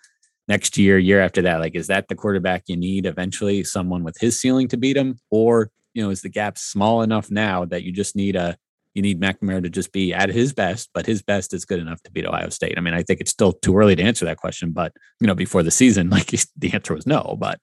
next 0.48 0.78
year, 0.78 0.98
year 0.98 1.20
after 1.20 1.42
that, 1.42 1.60
like 1.60 1.74
is 1.74 1.88
that 1.88 2.08
the 2.08 2.14
quarterback 2.14 2.64
you 2.66 2.76
need 2.76 3.06
eventually, 3.06 3.64
someone 3.64 4.04
with 4.04 4.16
his 4.18 4.40
ceiling 4.40 4.68
to 4.68 4.76
beat 4.76 4.96
him? 4.96 5.18
Or, 5.30 5.70
you 5.94 6.02
know, 6.02 6.10
is 6.10 6.22
the 6.22 6.28
gap 6.28 6.58
small 6.58 7.02
enough 7.02 7.30
now 7.30 7.64
that 7.66 7.82
you 7.82 7.92
just 7.92 8.16
need 8.16 8.36
a 8.36 8.56
you 8.94 9.02
need 9.02 9.20
McNamara 9.20 9.62
to 9.62 9.70
just 9.70 9.92
be 9.92 10.12
at 10.12 10.30
his 10.30 10.52
best, 10.52 10.90
but 10.92 11.06
his 11.06 11.22
best 11.22 11.54
is 11.54 11.64
good 11.64 11.78
enough 11.78 12.02
to 12.02 12.10
beat 12.10 12.26
Ohio 12.26 12.48
State. 12.48 12.74
I 12.76 12.80
mean, 12.80 12.94
I 12.94 13.04
think 13.04 13.20
it's 13.20 13.30
still 13.30 13.52
too 13.52 13.76
early 13.76 13.94
to 13.94 14.02
answer 14.02 14.24
that 14.24 14.38
question, 14.38 14.72
but 14.72 14.92
you 15.20 15.28
know, 15.28 15.34
before 15.34 15.62
the 15.62 15.70
season, 15.70 16.10
like 16.10 16.32
the 16.56 16.72
answer 16.72 16.94
was 16.94 17.06
no. 17.06 17.36
But 17.38 17.60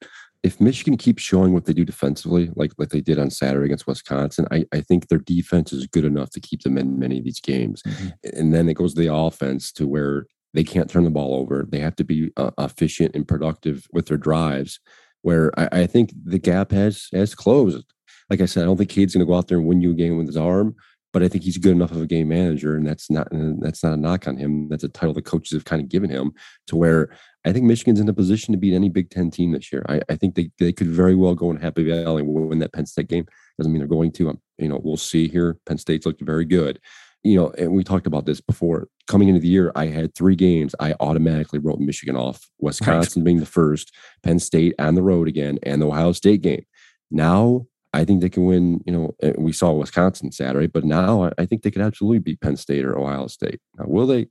If 0.48 0.62
Michigan 0.62 0.96
keeps 0.96 1.22
showing 1.22 1.52
what 1.52 1.66
they 1.66 1.74
do 1.74 1.84
defensively, 1.84 2.50
like 2.56 2.72
like 2.78 2.88
they 2.88 3.02
did 3.02 3.18
on 3.18 3.28
Saturday 3.28 3.66
against 3.66 3.86
Wisconsin, 3.86 4.46
I, 4.50 4.64
I 4.72 4.80
think 4.80 5.08
their 5.08 5.18
defense 5.18 5.74
is 5.74 5.86
good 5.86 6.06
enough 6.06 6.30
to 6.30 6.40
keep 6.40 6.62
them 6.62 6.78
in 6.78 6.98
many 6.98 7.18
of 7.18 7.24
these 7.24 7.38
games. 7.38 7.82
And 8.22 8.54
then 8.54 8.66
it 8.66 8.78
goes 8.78 8.94
to 8.94 9.00
the 9.02 9.12
offense 9.12 9.70
to 9.72 9.86
where 9.86 10.24
they 10.54 10.64
can't 10.64 10.88
turn 10.88 11.04
the 11.04 11.10
ball 11.10 11.34
over. 11.34 11.66
They 11.68 11.80
have 11.80 11.96
to 11.96 12.04
be 12.04 12.30
uh, 12.38 12.52
efficient 12.56 13.14
and 13.14 13.28
productive 13.28 13.86
with 13.92 14.06
their 14.06 14.16
drives. 14.16 14.80
Where 15.20 15.52
I, 15.60 15.82
I 15.82 15.86
think 15.86 16.14
the 16.24 16.38
gap 16.38 16.70
has 16.70 17.08
has 17.12 17.34
closed. 17.34 17.84
Like 18.30 18.40
I 18.40 18.46
said, 18.46 18.62
I 18.62 18.66
don't 18.66 18.78
think 18.78 18.88
Cade's 18.88 19.14
going 19.14 19.26
to 19.26 19.30
go 19.30 19.36
out 19.36 19.48
there 19.48 19.58
and 19.58 19.66
win 19.66 19.82
you 19.82 19.90
a 19.90 19.94
game 19.94 20.16
with 20.16 20.28
his 20.28 20.36
arm, 20.38 20.76
but 21.12 21.22
I 21.22 21.28
think 21.28 21.44
he's 21.44 21.58
good 21.58 21.72
enough 21.72 21.90
of 21.90 22.00
a 22.00 22.06
game 22.06 22.28
manager, 22.28 22.74
and 22.74 22.86
that's 22.86 23.10
not 23.10 23.30
and 23.32 23.62
that's 23.62 23.84
not 23.84 23.92
a 23.92 23.98
knock 23.98 24.26
on 24.26 24.38
him. 24.38 24.70
That's 24.70 24.84
a 24.84 24.88
title 24.88 25.12
the 25.12 25.20
coaches 25.20 25.52
have 25.52 25.66
kind 25.66 25.82
of 25.82 25.90
given 25.90 26.08
him 26.08 26.32
to 26.68 26.76
where 26.76 27.10
I 27.48 27.52
think 27.52 27.64
Michigan's 27.64 28.00
in 28.00 28.08
a 28.08 28.14
position 28.14 28.52
to 28.52 28.58
beat 28.58 28.74
any 28.74 28.88
Big 28.88 29.10
Ten 29.10 29.30
team 29.30 29.52
this 29.52 29.72
year. 29.72 29.84
I, 29.88 30.00
I 30.08 30.16
think 30.16 30.34
they, 30.34 30.50
they 30.58 30.72
could 30.72 30.88
very 30.88 31.14
well 31.14 31.34
go 31.34 31.50
in 31.50 31.56
Happy 31.56 31.84
Valley 31.84 32.22
and 32.22 32.32
win 32.48 32.58
that 32.58 32.72
Penn 32.72 32.86
State 32.86 33.08
game. 33.08 33.26
Doesn't 33.56 33.72
mean 33.72 33.80
they're 33.80 33.88
going 33.88 34.12
to. 34.12 34.30
Um, 34.30 34.40
you 34.58 34.68
know, 34.68 34.80
we'll 34.82 34.96
see 34.96 35.28
here. 35.28 35.56
Penn 35.66 35.78
State's 35.78 36.06
looked 36.06 36.20
very 36.20 36.44
good 36.44 36.78
you 37.24 37.36
know, 37.36 37.50
and 37.58 37.72
we 37.72 37.82
talked 37.82 38.06
about 38.06 38.26
this 38.26 38.40
before. 38.40 38.88
Coming 39.06 39.28
into 39.28 39.40
the 39.40 39.48
year, 39.48 39.72
I 39.74 39.86
had 39.86 40.14
three 40.14 40.36
games. 40.36 40.74
I 40.78 40.94
automatically 41.00 41.58
wrote 41.58 41.80
Michigan 41.80 42.16
off. 42.16 42.48
Wisconsin 42.60 43.24
being 43.24 43.40
the 43.40 43.46
first, 43.46 43.94
Penn 44.22 44.38
State 44.38 44.74
on 44.78 44.94
the 44.94 45.02
road 45.02 45.28
again, 45.28 45.58
and 45.62 45.82
the 45.82 45.88
Ohio 45.88 46.12
State 46.12 46.42
game. 46.42 46.64
Now 47.10 47.66
I 47.92 48.04
think 48.04 48.20
they 48.20 48.28
can 48.28 48.44
win. 48.44 48.82
You 48.86 48.92
know, 48.92 49.14
uh, 49.22 49.32
we 49.38 49.52
saw 49.52 49.72
Wisconsin 49.72 50.32
Saturday, 50.32 50.66
but 50.66 50.84
now 50.84 51.30
I 51.38 51.46
think 51.46 51.62
they 51.62 51.70
could 51.70 51.82
absolutely 51.82 52.20
beat 52.20 52.40
Penn 52.40 52.56
State 52.56 52.84
or 52.84 52.98
Ohio 52.98 53.26
State. 53.26 53.60
Now, 53.76 53.86
will 53.88 54.06
they? 54.06 54.28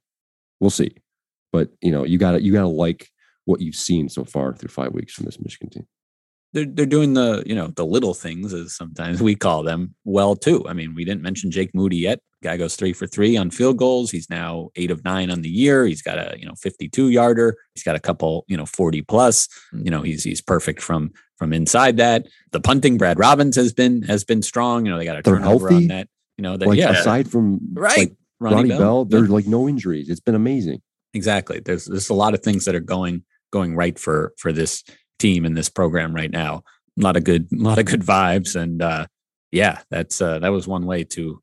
We'll 0.59 0.69
see. 0.69 0.95
But 1.51 1.69
you 1.81 1.91
know, 1.91 2.03
you 2.03 2.17
got 2.17 2.31
to 2.33 2.41
you 2.41 2.51
got 2.53 2.61
to 2.61 2.67
like 2.67 3.09
what 3.45 3.61
you've 3.61 3.75
seen 3.75 4.09
so 4.09 4.25
far 4.25 4.53
through 4.53 4.69
five 4.69 4.93
weeks 4.93 5.13
from 5.13 5.25
this 5.25 5.39
Michigan 5.39 5.69
team. 5.69 5.87
they're 6.53 6.65
they're 6.65 6.85
doing 6.85 7.13
the 7.13 7.43
you 7.45 7.55
know 7.55 7.67
the 7.67 7.85
little 7.85 8.13
things 8.13 8.53
as 8.53 8.75
sometimes 8.75 9.21
we 9.27 9.35
call 9.35 9.63
them 9.63 9.95
well 10.03 10.35
too. 10.35 10.65
I 10.67 10.73
mean, 10.73 10.93
we 10.95 11.05
didn't 11.05 11.21
mention 11.21 11.51
Jake 11.51 11.73
Moody 11.73 11.97
yet. 11.97 12.19
Guy 12.43 12.55
goes 12.57 12.75
three 12.75 12.93
for 12.93 13.07
three 13.07 13.35
on 13.35 13.49
field 13.49 13.77
goals. 13.77 14.11
He's 14.11 14.29
now 14.29 14.69
eight 14.75 14.91
of 14.91 15.03
nine 15.03 15.31
on 15.31 15.41
the 15.41 15.49
year. 15.49 15.85
He's 15.85 16.01
got 16.03 16.17
a 16.19 16.37
you 16.39 16.45
know 16.45 16.53
52 16.61 17.09
yarder. 17.09 17.55
He's 17.73 17.83
got 17.83 17.95
a 17.95 17.99
couple 17.99 18.45
you 18.47 18.55
know 18.57 18.65
40 18.65 19.01
plus. 19.03 19.47
You 19.73 19.89
know 19.89 20.01
he's 20.01 20.23
he's 20.23 20.41
perfect 20.41 20.81
from 20.81 21.11
from 21.37 21.53
inside 21.53 21.97
that. 21.97 22.27
The 22.51 22.59
punting, 22.59 22.97
Brad 22.97 23.17
Robbins 23.17 23.55
has 23.55 23.73
been 23.73 24.01
has 24.03 24.23
been 24.23 24.41
strong. 24.41 24.85
You 24.85 24.91
know 24.91 24.97
they 24.99 25.05
got 25.05 25.17
a 25.17 25.21
They're 25.23 25.35
turnover 25.37 25.69
healthy? 25.69 25.85
on 25.85 25.87
that. 25.87 26.09
You 26.37 26.43
know 26.43 26.57
that 26.57 26.67
Like 26.67 26.77
yeah 26.77 26.91
aside 26.91 27.31
from 27.31 27.59
right. 27.73 27.97
like 27.97 28.13
Ronnie, 28.39 28.69
Bell, 28.69 29.05
there's 29.05 29.29
like 29.29 29.47
no 29.47 29.67
injuries. 29.67 30.09
It's 30.09 30.19
been 30.19 30.35
amazing. 30.35 30.81
Exactly. 31.13 31.59
There's 31.59 31.85
there's 31.85 32.09
a 32.09 32.13
lot 32.13 32.33
of 32.33 32.41
things 32.41 32.65
that 32.65 32.75
are 32.75 32.79
going 32.79 33.23
going 33.51 33.75
right 33.75 33.97
for 33.97 34.33
for 34.37 34.51
this 34.51 34.83
team 35.19 35.45
and 35.45 35.55
this 35.57 35.69
program 35.69 36.13
right 36.13 36.31
now. 36.31 36.63
A 36.99 37.03
lot 37.03 37.17
of 37.17 37.23
good 37.23 37.47
a 37.51 37.55
lot 37.63 37.79
of 37.79 37.85
good 37.85 38.01
vibes 38.01 38.55
and 38.55 38.81
uh 38.81 39.07
yeah 39.51 39.81
that's 39.89 40.21
uh 40.21 40.39
that 40.39 40.49
was 40.49 40.67
one 40.67 40.85
way 40.85 41.03
to 41.03 41.41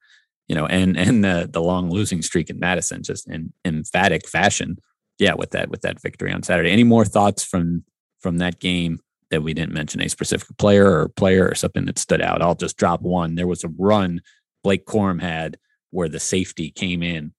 you 0.48 0.55
know 0.55 0.66
and 0.66 0.96
and 0.96 1.24
the 1.24 1.48
the 1.50 1.62
long 1.62 1.90
losing 1.90 2.22
streak 2.22 2.50
in 2.50 2.59
madison 2.59 3.03
just 3.03 3.29
in 3.29 3.53
emphatic 3.64 4.29
fashion. 4.29 4.79
Yeah 5.18 5.35
with 5.35 5.50
that 5.53 5.70
with 5.70 5.83
that 5.83 6.00
victory 6.00 6.33
on 6.33 6.42
saturday. 6.42 6.70
Any 6.70 6.85
more 6.85 7.05
thoughts 7.05 7.44
from 7.44 7.85
from 8.20 8.38
that 8.38 8.61
game 8.61 9.00
that 9.31 9.42
we 9.42 9.55
didn't 9.55 9.74
mention? 9.74 10.00
A 10.00 10.09
specific 10.09 10.57
player 10.59 10.90
or 10.90 11.09
player 11.09 11.48
or 11.48 11.55
something 11.55 11.87
that 11.87 11.98
stood 11.98 12.20
out? 12.20 12.42
I'll 12.42 12.55
just 12.55 12.77
drop 12.77 13.03
one. 13.03 13.35
There 13.35 13.46
was 13.46 13.64
a 13.64 13.68
run 13.68 14.20
blake 14.62 14.87
corum 14.87 15.20
had 15.20 15.59
where 15.90 16.09
the 16.09 16.20
safety 16.20 16.70
came 16.70 17.03
in 17.03 17.33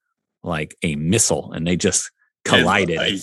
like 0.44 0.78
a 0.84 0.96
missile 0.96 1.52
and 1.52 1.66
they 1.66 1.76
just 1.76 2.12
collided. 2.46 2.98
I 2.98 3.06
I, 3.06 3.20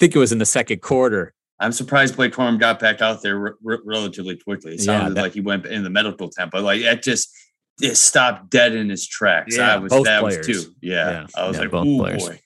think 0.00 0.16
it 0.16 0.18
was 0.18 0.32
in 0.32 0.38
the 0.38 0.46
second 0.46 0.82
quarter. 0.82 1.32
I'm 1.60 1.70
surprised 1.72 2.16
Blake 2.16 2.32
Corum 2.32 2.58
got 2.58 2.80
back 2.80 3.00
out 3.00 3.22
there 3.22 3.38
re- 3.38 3.52
re- 3.62 3.78
relatively 3.84 4.36
quickly. 4.36 4.72
It 4.74 4.80
Yeah, 4.80 4.98
sounded 4.98 5.14
that- 5.16 5.22
like 5.22 5.32
he 5.34 5.40
went 5.40 5.64
in 5.66 5.84
the 5.84 5.90
medical 5.90 6.28
tent, 6.28 6.50
but 6.50 6.62
like 6.64 6.80
it 6.80 7.02
just 7.02 7.30
it 7.80 7.96
stopped 7.96 8.50
dead 8.50 8.74
in 8.74 8.88
his 8.88 9.06
tracks. 9.06 9.56
Yeah, 9.56 9.74
I 9.74 9.76
was 9.78 9.90
both 9.90 10.04
that 10.06 10.20
players. 10.20 10.46
was 10.48 10.64
too. 10.66 10.72
Yeah, 10.82 11.10
Yeah, 11.10 11.26
I 11.36 11.46
was 11.48 11.56
yeah, 11.56 11.62
like, 11.62 11.70
both 11.70 11.86
oh 11.86 11.98
players. 11.98 12.28
boy. 12.28 12.40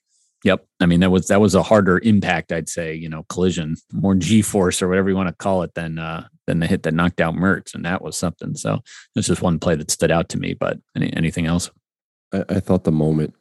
Yep. 0.45 0.67
I 0.81 0.87
mean 0.87 1.01
that 1.01 1.11
was 1.11 1.27
that 1.29 1.41
was 1.41 1.55
a 1.55 1.63
harder 1.63 1.99
impact, 2.05 2.53
I'd 2.53 2.69
say, 2.69 2.95
you 2.95 3.09
know, 3.09 3.25
collision, 3.29 3.77
more 3.93 4.15
G 4.15 4.43
force 4.43 4.83
or 4.83 4.89
whatever 4.89 5.09
you 5.09 5.17
want 5.17 5.29
to 5.29 5.35
call 5.35 5.63
it 5.63 5.73
than 5.75 5.99
uh 5.99 6.29
than 6.47 6.61
the 6.61 6.67
hit 6.67 6.85
that 6.85 6.95
knocked 6.95 7.21
out 7.21 7.35
Mertz. 7.35 7.75
And 7.75 7.85
that 7.85 8.03
was 8.03 8.17
something. 8.17 8.55
So 8.55 8.81
this 9.17 9.29
is 9.29 9.41
one 9.41 9.59
play 9.59 9.75
that 9.77 9.91
stood 9.91 10.11
out 10.13 10.29
to 10.29 10.39
me. 10.39 10.55
But 10.55 10.79
any, 10.95 11.13
anything 11.17 11.47
else? 11.47 11.71
I, 12.33 12.45
I 12.49 12.61
thought 12.61 12.85
the 12.85 12.93
moment 12.93 13.35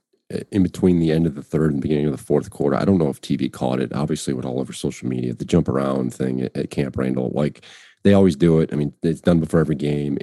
in 0.52 0.64
between 0.64 1.00
the 1.00 1.12
end 1.12 1.28
of 1.28 1.36
the 1.36 1.44
third 1.44 1.72
and 1.72 1.82
beginning 1.82 2.06
of 2.06 2.12
the 2.12 2.24
fourth 2.24 2.50
quarter, 2.50 2.76
I 2.76 2.86
don't 2.86 2.98
know 2.98 3.10
if 3.10 3.22
TV 3.22 3.52
caught 3.52 3.80
it. 3.80 3.94
Obviously, 3.94 4.34
with 4.34 4.46
all 4.46 4.60
over 4.60 4.74
social 4.74 5.08
media. 5.08 5.34
The 5.34 5.46
jump 5.46 5.68
around 5.68 6.14
thing 6.14 6.42
at, 6.42 6.56
at 6.58 6.72
Camp 6.72 6.98
Randall, 6.98 7.32
like 7.34 7.64
they 8.04 8.14
always 8.14 8.36
do 8.36 8.60
it. 8.60 8.72
I 8.74 8.76
mean, 8.76 8.94
it's 9.04 9.22
done 9.22 9.40
before 9.40 9.60
every 9.60 9.76
game. 9.76 10.18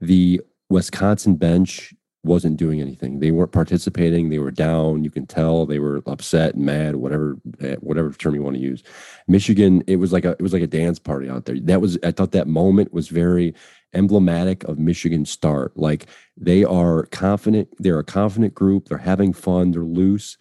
The 0.00 0.40
Wisconsin 0.68 1.36
bench 1.36 1.94
wasn't 2.26 2.58
doing 2.58 2.80
anything. 2.80 3.20
They 3.20 3.30
weren't 3.30 3.52
participating. 3.52 4.28
They 4.28 4.38
were 4.38 4.50
down. 4.50 5.04
You 5.04 5.10
can 5.10 5.26
tell 5.26 5.64
they 5.64 5.78
were 5.78 6.02
upset, 6.06 6.56
mad, 6.56 6.96
whatever 6.96 7.36
eh, 7.60 7.76
whatever 7.80 8.12
term 8.12 8.34
you 8.34 8.42
want 8.42 8.56
to 8.56 8.62
use. 8.62 8.82
Michigan, 9.26 9.82
it 9.86 9.96
was 9.96 10.12
like 10.12 10.24
a 10.24 10.32
it 10.32 10.42
was 10.42 10.52
like 10.52 10.62
a 10.62 10.66
dance 10.66 10.98
party 10.98 11.30
out 11.30 11.46
there. 11.46 11.58
That 11.58 11.80
was 11.80 11.98
I 12.02 12.10
thought 12.10 12.32
that 12.32 12.48
moment 12.48 12.92
was 12.92 13.08
very 13.08 13.54
emblematic 13.94 14.64
of 14.64 14.78
Michigan's 14.78 15.30
start. 15.30 15.76
Like 15.76 16.06
they 16.36 16.64
are 16.64 17.04
confident. 17.06 17.68
They're 17.78 17.98
a 17.98 18.04
confident 18.04 18.54
group. 18.54 18.88
They're 18.88 18.98
having 18.98 19.32
fun. 19.32 19.70
They're 19.70 19.82
loose. 19.82 20.36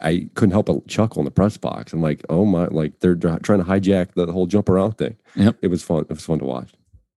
I 0.00 0.30
couldn't 0.34 0.52
help 0.52 0.66
but 0.66 0.86
chuckle 0.88 1.20
in 1.20 1.26
the 1.26 1.30
press 1.30 1.56
box. 1.56 1.92
I'm 1.92 2.00
like, 2.00 2.24
oh 2.30 2.46
my, 2.46 2.66
like 2.66 3.00
they're 3.00 3.16
trying 3.16 3.38
to 3.40 3.64
hijack 3.64 4.14
the 4.14 4.32
whole 4.32 4.46
jump 4.46 4.68
around 4.68 4.92
thing. 4.92 5.16
Yep. 5.36 5.58
It 5.62 5.68
was 5.68 5.82
fun. 5.82 6.02
It 6.02 6.10
was 6.10 6.24
fun 6.24 6.38
to 6.38 6.44
watch. 6.44 6.72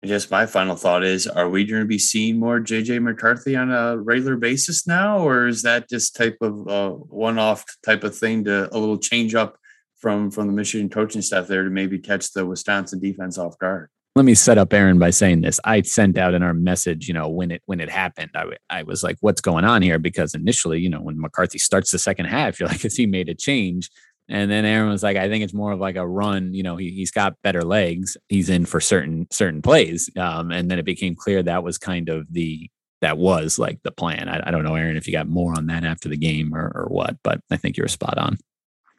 I 0.05 0.09
guess 0.09 0.31
my 0.31 0.47
final 0.47 0.75
thought 0.75 1.05
is: 1.05 1.27
Are 1.27 1.49
we 1.49 1.65
going 1.65 1.83
to 1.83 1.87
be 1.87 1.99
seeing 1.99 2.38
more 2.38 2.61
JJ 2.61 3.03
McCarthy 3.03 3.57
on 3.57 3.71
a 3.71 3.97
regular 3.97 4.37
basis 4.37 4.87
now, 4.87 5.19
or 5.19 5.47
is 5.47 5.62
that 5.62 5.88
just 5.88 6.17
type 6.17 6.38
of 6.41 6.69
uh, 6.69 6.91
one-off 6.91 7.65
type 7.85 8.03
of 8.03 8.17
thing 8.17 8.45
to 8.45 8.69
a 8.75 8.79
little 8.79 8.99
change 8.99 9.35
up 9.35 9.57
from 9.99 10.31
from 10.31 10.49
the 10.49 10.53
Michigan 10.53 10.88
coaching 10.88 11.23
staff 11.23 11.47
there 11.47 11.65
to 11.65 11.71
maybe 11.71 11.99
catch 11.99 12.33
the 12.33 12.45
Wisconsin 12.45 12.99
defense 12.99 13.38
off 13.38 13.57
guard? 13.59 13.91
let 14.15 14.25
me 14.25 14.35
set 14.35 14.59
up 14.59 14.73
Aaron 14.73 14.99
by 14.99 15.11
saying 15.11 15.41
this. 15.41 15.59
I 15.65 15.81
sent 15.83 16.19
out 16.19 16.35
in 16.35 16.43
our 16.43 16.53
message, 16.53 17.09
you 17.09 17.15
know, 17.15 17.29
when 17.29 17.51
it 17.51 17.62
when 17.65 17.81
it 17.81 17.88
happened, 17.88 18.31
I, 18.35 18.45
I 18.69 18.83
was 18.83 19.03
like, 19.03 19.17
"What's 19.21 19.41
going 19.41 19.65
on 19.65 19.81
here?" 19.81 19.99
Because 19.99 20.35
initially, 20.35 20.81
you 20.81 20.91
know, 20.91 21.01
when 21.01 21.19
McCarthy 21.19 21.59
starts 21.59 21.91
the 21.91 21.99
second 21.99 22.27
half, 22.27 22.61
you're 22.61 22.69
like, 22.69 22.83
"Has 22.83 22.97
he 22.97 23.07
made 23.07 23.29
a 23.29 23.35
change?" 23.35 23.91
And 24.33 24.51
then 24.51 24.64
Aaron 24.64 24.88
was 24.88 25.03
like, 25.03 25.18
"I 25.18 25.29
think 25.29 25.45
it's 25.45 25.53
more 25.53 25.73
of 25.73 25.79
like 25.79 25.97
a 25.97 26.09
run. 26.09 26.55
You 26.55 26.62
know, 26.62 26.77
he 26.77 26.90
he's 26.90 27.11
got 27.11 27.37
better 27.42 27.62
legs. 27.62 28.16
He's 28.31 28.49
in 28.49 28.64
for 28.64 28.81
certain 28.81 29.29
certain 29.31 29.61
plays." 29.61 30.11
Um, 30.16 30.51
and 30.51 30.71
then 30.71 30.79
it 30.79 30.87
became 30.87 31.14
clear 31.14 31.42
that 31.42 31.62
was 31.62 31.77
kind 31.77 32.09
of 32.09 32.27
the 32.31 32.71
that 33.03 33.18
was 33.18 33.59
like 33.59 33.83
the 33.83 33.92
plan. 33.92 34.31
I, 34.31 34.40
I 34.47 34.51
don't 34.51 34.64
know, 34.64 34.75
Aaron, 34.75 34.97
if 34.97 35.07
you 35.07 35.12
got 35.12 35.29
more 35.29 35.53
on 35.55 35.66
that 35.66 35.85
after 35.85 36.09
the 36.09 36.16
game 36.16 36.55
or 36.55 36.73
or 36.75 36.87
what, 36.87 37.18
but 37.23 37.42
I 37.51 37.59
think 37.59 37.77
you're 37.77 37.88
spot 37.88 38.16
on. 38.16 38.38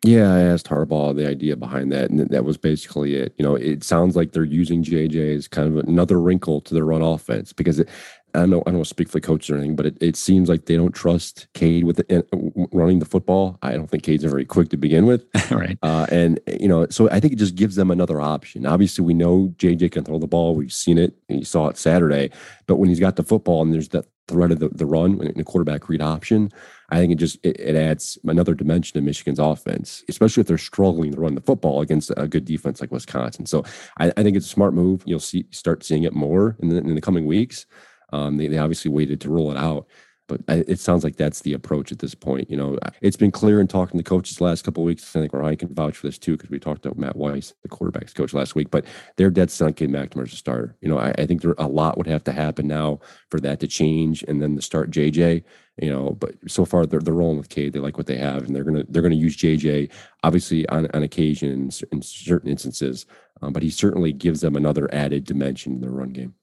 Yeah, 0.06 0.34
I 0.34 0.42
asked 0.42 0.68
Harbaugh 0.68 1.16
the 1.16 1.28
idea 1.28 1.56
behind 1.56 1.92
that, 1.94 2.12
and 2.12 2.30
that 2.30 2.44
was 2.46 2.58
basically 2.58 3.16
it. 3.16 3.34
You 3.38 3.46
know, 3.46 3.56
it 3.56 3.84
sounds 3.84 4.16
like 4.16 4.34
they're 4.34 4.44
using 4.44 4.84
JJ 4.84 5.36
as 5.36 5.48
kind 5.48 5.68
of 5.68 5.88
another 5.88 6.22
wrinkle 6.22 6.62
to 6.62 6.74
their 6.74 6.86
run 6.86 7.02
offense 7.02 7.54
because 7.54 7.80
it, 7.80 7.90
I 8.36 8.40
don't 8.40 8.50
know, 8.50 8.62
I 8.62 8.72
don't 8.72 8.76
want 8.76 8.86
to 8.86 8.90
speak 8.90 9.10
for 9.10 9.14
the 9.14 9.22
coach 9.22 9.50
or 9.50 9.56
anything, 9.56 9.76
but 9.76 9.86
it, 9.86 9.98
it 10.02 10.16
seems 10.16 10.50
like 10.50 10.66
they 10.66 10.76
don't 10.76 10.94
trust 10.94 11.48
Cade 11.54 11.84
with 11.84 11.98
the, 11.98 12.20
uh, 12.20 12.66
running 12.72 13.00
the 13.00 13.06
football. 13.06 13.60
I 13.62 13.74
don't 13.74 13.88
think 13.88 14.04
Cade's 14.04 14.24
very 14.24 14.46
quick 14.46 14.70
to 14.70 14.78
begin 14.78 15.06
with, 15.06 15.26
right? 15.52 15.78
Uh, 15.84 16.08
and 16.10 16.40
you 16.60 16.68
know, 16.68 16.88
so 16.90 17.10
I 17.10 17.20
think 17.20 17.34
it 17.34 17.40
just 17.40 17.56
gives 17.56 17.76
them 17.76 17.92
another 17.92 18.20
option. 18.20 18.66
Obviously, 18.66 19.06
we 19.06 19.14
know 19.14 19.54
JJ 19.58 19.92
can 19.92 20.04
throw 20.04 20.20
the 20.20 20.28
ball. 20.28 20.56
We've 20.56 20.74
seen 20.74 20.98
it, 20.98 21.16
and 21.30 21.40
you 21.40 21.46
saw 21.46 21.68
it 21.68 21.78
Saturday. 21.78 22.32
But 22.66 22.78
when 22.78 22.90
he's 22.90 23.00
got 23.00 23.16
the 23.16 23.24
football 23.24 23.62
and 23.62 23.74
there's 23.74 23.90
that 23.90 24.06
threat 24.28 24.52
of 24.52 24.60
the, 24.60 24.70
the 24.70 24.86
run 24.86 25.22
in 25.22 25.40
a 25.40 25.44
quarterback 25.44 25.90
read 25.90 26.02
option, 26.02 26.52
I 26.90 26.98
think 26.98 27.12
it 27.12 27.16
just 27.16 27.38
it, 27.44 27.60
it, 27.60 27.76
adds 27.76 28.18
another 28.24 28.54
dimension 28.54 28.94
to 28.94 29.02
Michigan's 29.02 29.40
offense, 29.40 30.04
especially 30.08 30.42
if 30.42 30.48
they're 30.48 30.58
struggling 30.58 31.12
to 31.14 31.20
run 31.20 31.36
the 31.36 31.42
football 31.42 31.82
against 31.82 32.12
a 32.16 32.28
good 32.28 32.46
defense 32.46 32.82
like 32.82 32.92
Wisconsin. 32.92 33.46
So 33.46 33.64
I, 33.98 34.12
I 34.16 34.24
think 34.24 34.38
it's 34.38 34.46
a 34.46 34.50
smart 34.50 34.74
move. 34.74 35.04
You'll 35.06 35.20
see 35.20 35.46
start 35.52 35.84
seeing 35.84 36.04
it 36.04 36.14
more 36.14 36.56
in 36.60 36.70
the, 36.70 36.78
in 36.78 36.96
the 36.96 37.02
coming 37.02 37.26
weeks. 37.26 37.66
Um, 38.14 38.38
they, 38.38 38.48
they 38.48 38.60
obviously 38.60 38.92
waited 38.92 39.20
to 39.22 39.30
roll 39.30 39.52
it 39.52 39.58
out, 39.58 39.88
but 40.28 40.42
it 40.48 40.80
sounds 40.80 41.04
like 41.04 41.18
that's 41.18 41.42
the 41.42 41.54
approach 41.54 41.92
at 41.92 42.00
this 42.00 42.16
point. 42.16 42.50
You 42.50 42.56
know, 42.56 42.78
it's 43.02 43.18
been 43.18 43.32
clear 43.32 43.60
in 43.60 43.68
talking 43.68 44.00
to 44.00 44.04
coaches 44.04 44.38
the 44.38 44.44
last 44.44 44.64
couple 44.64 44.84
weeks. 44.84 45.16
I 45.16 45.20
think 45.20 45.34
Ryan 45.34 45.58
can 45.58 45.74
vouch 45.74 45.98
for 45.98 46.08
this 46.08 46.18
too 46.18 46.38
because 46.38 46.50
we 46.50 46.60
talked 46.60 46.84
to 46.84 46.94
Matt 46.96 47.16
Weiss, 47.16 47.54
the 47.64 47.70
quarterbacks 47.70 48.14
coach, 48.14 48.34
last 48.34 48.56
week. 48.56 48.72
But 48.72 48.86
they're 49.18 49.32
dead 49.32 49.52
set 49.52 49.66
on 49.66 49.74
McNamara 49.74 50.28
as 50.28 50.34
a 50.34 50.38
starter. 50.38 50.78
You 50.82 50.90
know, 50.90 50.98
I, 50.98 51.10
I 51.18 51.26
think 51.26 51.42
there 51.42 51.56
a 51.58 51.68
lot 51.68 51.98
would 51.98 52.08
have 52.08 52.24
to 52.26 52.32
happen 52.32 52.68
now 52.68 53.00
for 53.30 53.40
that 53.42 53.60
to 53.62 53.68
change, 53.68 54.24
and 54.28 54.42
then 54.42 54.56
to 54.56 54.62
start 54.62 54.92
JJ. 54.92 55.44
You 55.82 55.90
know, 55.90 56.12
but 56.12 56.36
so 56.48 56.66
far 56.66 56.86
they're, 56.86 57.00
they're 57.00 57.16
rolling 57.16 57.40
with 57.40 57.50
Cade. 57.50 57.74
They 57.74 57.80
like 57.80 57.98
what 57.98 58.08
they 58.08 58.18
have, 58.18 58.44
and 58.44 58.56
they're 58.56 58.64
gonna 58.64 58.86
they're 58.88 59.02
gonna 59.02 59.16
use 59.16 59.36
JJ 59.36 59.92
obviously 60.24 60.70
on 60.70 60.88
on 60.94 61.04
occasion 61.04 61.72
in 61.92 62.02
certain 62.02 62.50
instances. 62.50 63.06
Um, 63.42 63.52
but 63.52 63.64
he 63.64 63.72
certainly 63.72 64.14
gives 64.14 64.40
them 64.40 64.56
another 64.56 64.88
added 64.94 65.26
dimension 65.26 65.74
in 65.74 65.82
their 65.82 65.92
run 65.92 66.10
game. 66.10 66.34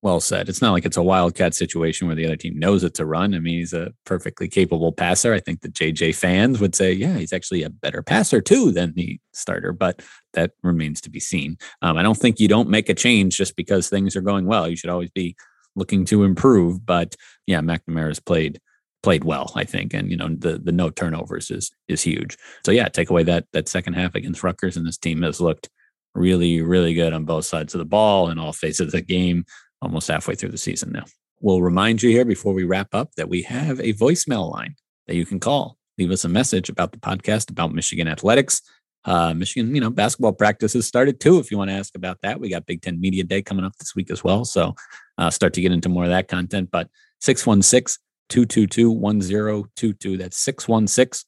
Well 0.00 0.20
said. 0.20 0.48
It's 0.48 0.62
not 0.62 0.72
like 0.72 0.84
it's 0.84 0.96
a 0.96 1.02
wildcat 1.02 1.54
situation 1.54 2.06
where 2.06 2.14
the 2.14 2.24
other 2.24 2.36
team 2.36 2.56
knows 2.56 2.84
it's 2.84 3.00
a 3.00 3.06
run. 3.06 3.34
I 3.34 3.40
mean, 3.40 3.58
he's 3.58 3.72
a 3.72 3.92
perfectly 4.06 4.46
capable 4.46 4.92
passer. 4.92 5.34
I 5.34 5.40
think 5.40 5.60
the 5.60 5.68
JJ 5.68 6.14
fans 6.14 6.60
would 6.60 6.76
say, 6.76 6.92
yeah, 6.92 7.18
he's 7.18 7.32
actually 7.32 7.64
a 7.64 7.70
better 7.70 8.00
passer 8.02 8.40
too 8.40 8.70
than 8.70 8.94
the 8.94 9.18
starter, 9.32 9.72
but 9.72 10.00
that 10.34 10.52
remains 10.62 11.00
to 11.00 11.10
be 11.10 11.18
seen. 11.18 11.58
Um, 11.82 11.96
I 11.96 12.04
don't 12.04 12.16
think 12.16 12.38
you 12.38 12.46
don't 12.46 12.68
make 12.68 12.88
a 12.88 12.94
change 12.94 13.36
just 13.36 13.56
because 13.56 13.88
things 13.88 14.14
are 14.14 14.20
going 14.20 14.46
well. 14.46 14.68
You 14.68 14.76
should 14.76 14.90
always 14.90 15.10
be 15.10 15.34
looking 15.74 16.04
to 16.06 16.22
improve. 16.22 16.86
But 16.86 17.16
yeah, 17.46 17.60
McNamara's 17.60 18.20
played 18.20 18.60
played 19.02 19.24
well, 19.24 19.52
I 19.54 19.64
think, 19.64 19.94
and 19.94 20.10
you 20.10 20.16
know 20.16 20.28
the 20.28 20.58
the 20.58 20.72
no 20.72 20.90
turnovers 20.90 21.50
is 21.50 21.70
is 21.88 22.02
huge. 22.02 22.36
So 22.64 22.72
yeah, 22.72 22.88
take 22.88 23.10
away 23.10 23.22
that 23.24 23.46
that 23.52 23.68
second 23.68 23.94
half 23.94 24.14
against 24.14 24.42
Rutgers, 24.42 24.76
and 24.76 24.86
this 24.86 24.98
team 24.98 25.22
has 25.22 25.40
looked 25.40 25.68
really 26.14 26.60
really 26.62 26.94
good 26.94 27.12
on 27.12 27.24
both 27.24 27.44
sides 27.44 27.74
of 27.74 27.78
the 27.78 27.84
ball 27.84 28.28
in 28.28 28.38
all 28.38 28.52
phases 28.52 28.80
of 28.80 28.90
the 28.90 29.00
game 29.00 29.44
almost 29.80 30.08
halfway 30.08 30.34
through 30.34 30.50
the 30.50 30.58
season 30.58 30.92
now. 30.92 31.04
We'll 31.40 31.62
remind 31.62 32.02
you 32.02 32.10
here 32.10 32.24
before 32.24 32.52
we 32.52 32.64
wrap 32.64 32.94
up 32.94 33.14
that 33.16 33.28
we 33.28 33.42
have 33.42 33.80
a 33.80 33.92
voicemail 33.94 34.50
line 34.52 34.74
that 35.06 35.14
you 35.14 35.24
can 35.24 35.38
call. 35.38 35.76
Leave 35.96 36.10
us 36.10 36.24
a 36.24 36.28
message 36.28 36.68
about 36.68 36.92
the 36.92 36.98
podcast 36.98 37.50
about 37.50 37.74
Michigan 37.74 38.08
athletics. 38.08 38.62
Uh, 39.04 39.32
Michigan, 39.34 39.74
you 39.74 39.80
know, 39.80 39.90
basketball 39.90 40.32
practices 40.32 40.86
started 40.86 41.20
too. 41.20 41.38
If 41.38 41.50
you 41.50 41.58
want 41.58 41.70
to 41.70 41.76
ask 41.76 41.94
about 41.96 42.18
that, 42.22 42.40
we 42.40 42.50
got 42.50 42.66
Big 42.66 42.82
Ten 42.82 43.00
Media 43.00 43.24
Day 43.24 43.42
coming 43.42 43.64
up 43.64 43.76
this 43.76 43.94
week 43.94 44.10
as 44.10 44.24
well. 44.24 44.44
So 44.44 44.74
uh, 45.16 45.30
start 45.30 45.54
to 45.54 45.60
get 45.60 45.72
into 45.72 45.88
more 45.88 46.04
of 46.04 46.10
that 46.10 46.28
content. 46.28 46.70
But 46.70 46.88
616 47.20 48.02
222 48.28 48.90
1022. 48.90 50.16
That's 50.18 50.36
616 50.36 51.26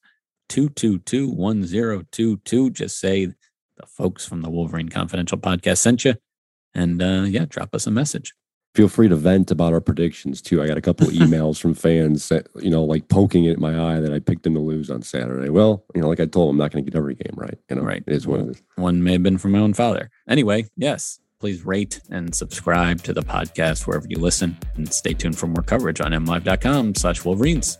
222 0.49 1.29
1022. 1.29 2.69
Just 2.71 2.99
say 2.99 3.25
the 3.25 3.87
folks 3.87 4.25
from 4.25 4.41
the 4.41 4.49
Wolverine 4.49 4.89
Confidential 4.89 5.37
podcast 5.37 5.79
sent 5.79 6.05
you. 6.05 6.15
And 6.73 7.01
uh, 7.01 7.23
yeah, 7.27 7.45
drop 7.47 7.73
us 7.73 7.87
a 7.87 7.91
message 7.91 8.33
feel 8.73 8.87
free 8.87 9.07
to 9.09 9.15
vent 9.15 9.51
about 9.51 9.73
our 9.73 9.81
predictions 9.81 10.41
too. 10.41 10.61
I 10.61 10.67
got 10.67 10.77
a 10.77 10.81
couple 10.81 11.07
of 11.07 11.13
emails 11.15 11.59
from 11.59 11.73
fans 11.73 12.29
that, 12.29 12.47
you 12.55 12.69
know, 12.69 12.83
like 12.83 13.07
poking 13.09 13.47
at 13.47 13.59
my 13.59 13.95
eye 13.95 13.99
that 13.99 14.13
I 14.13 14.19
picked 14.19 14.43
them 14.43 14.53
to 14.53 14.59
lose 14.59 14.89
on 14.89 15.01
Saturday. 15.01 15.49
Well, 15.49 15.83
you 15.93 16.01
know, 16.01 16.07
like 16.07 16.19
I 16.19 16.25
told 16.25 16.49
them, 16.49 16.55
I'm 16.55 16.63
not 16.63 16.71
going 16.71 16.83
to 16.83 16.89
get 16.89 16.97
every 16.97 17.15
game 17.15 17.33
right. 17.35 17.57
You 17.69 17.75
know, 17.75 17.83
right. 17.83 18.03
It 18.05 18.13
is 18.13 18.27
what 18.27 18.41
it 18.41 18.49
is. 18.49 18.63
One 18.75 19.03
may 19.03 19.13
have 19.13 19.23
been 19.23 19.37
from 19.37 19.51
my 19.51 19.59
own 19.59 19.73
father. 19.73 20.09
Anyway, 20.27 20.65
yes, 20.77 21.19
please 21.39 21.65
rate 21.65 21.99
and 22.09 22.33
subscribe 22.33 23.01
to 23.03 23.13
the 23.13 23.23
podcast 23.23 23.87
wherever 23.87 24.05
you 24.07 24.17
listen 24.17 24.57
and 24.75 24.91
stay 24.93 25.13
tuned 25.13 25.37
for 25.37 25.47
more 25.47 25.63
coverage 25.63 25.99
on 25.99 26.11
mlive.com 26.11 26.95
slash 26.95 27.25
Wolverines. 27.25 27.77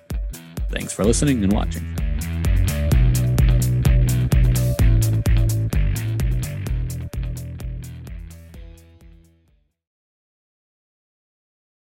Thanks 0.70 0.94
for 0.94 1.04
listening 1.04 1.44
and 1.44 1.54
watching. 1.54 2.51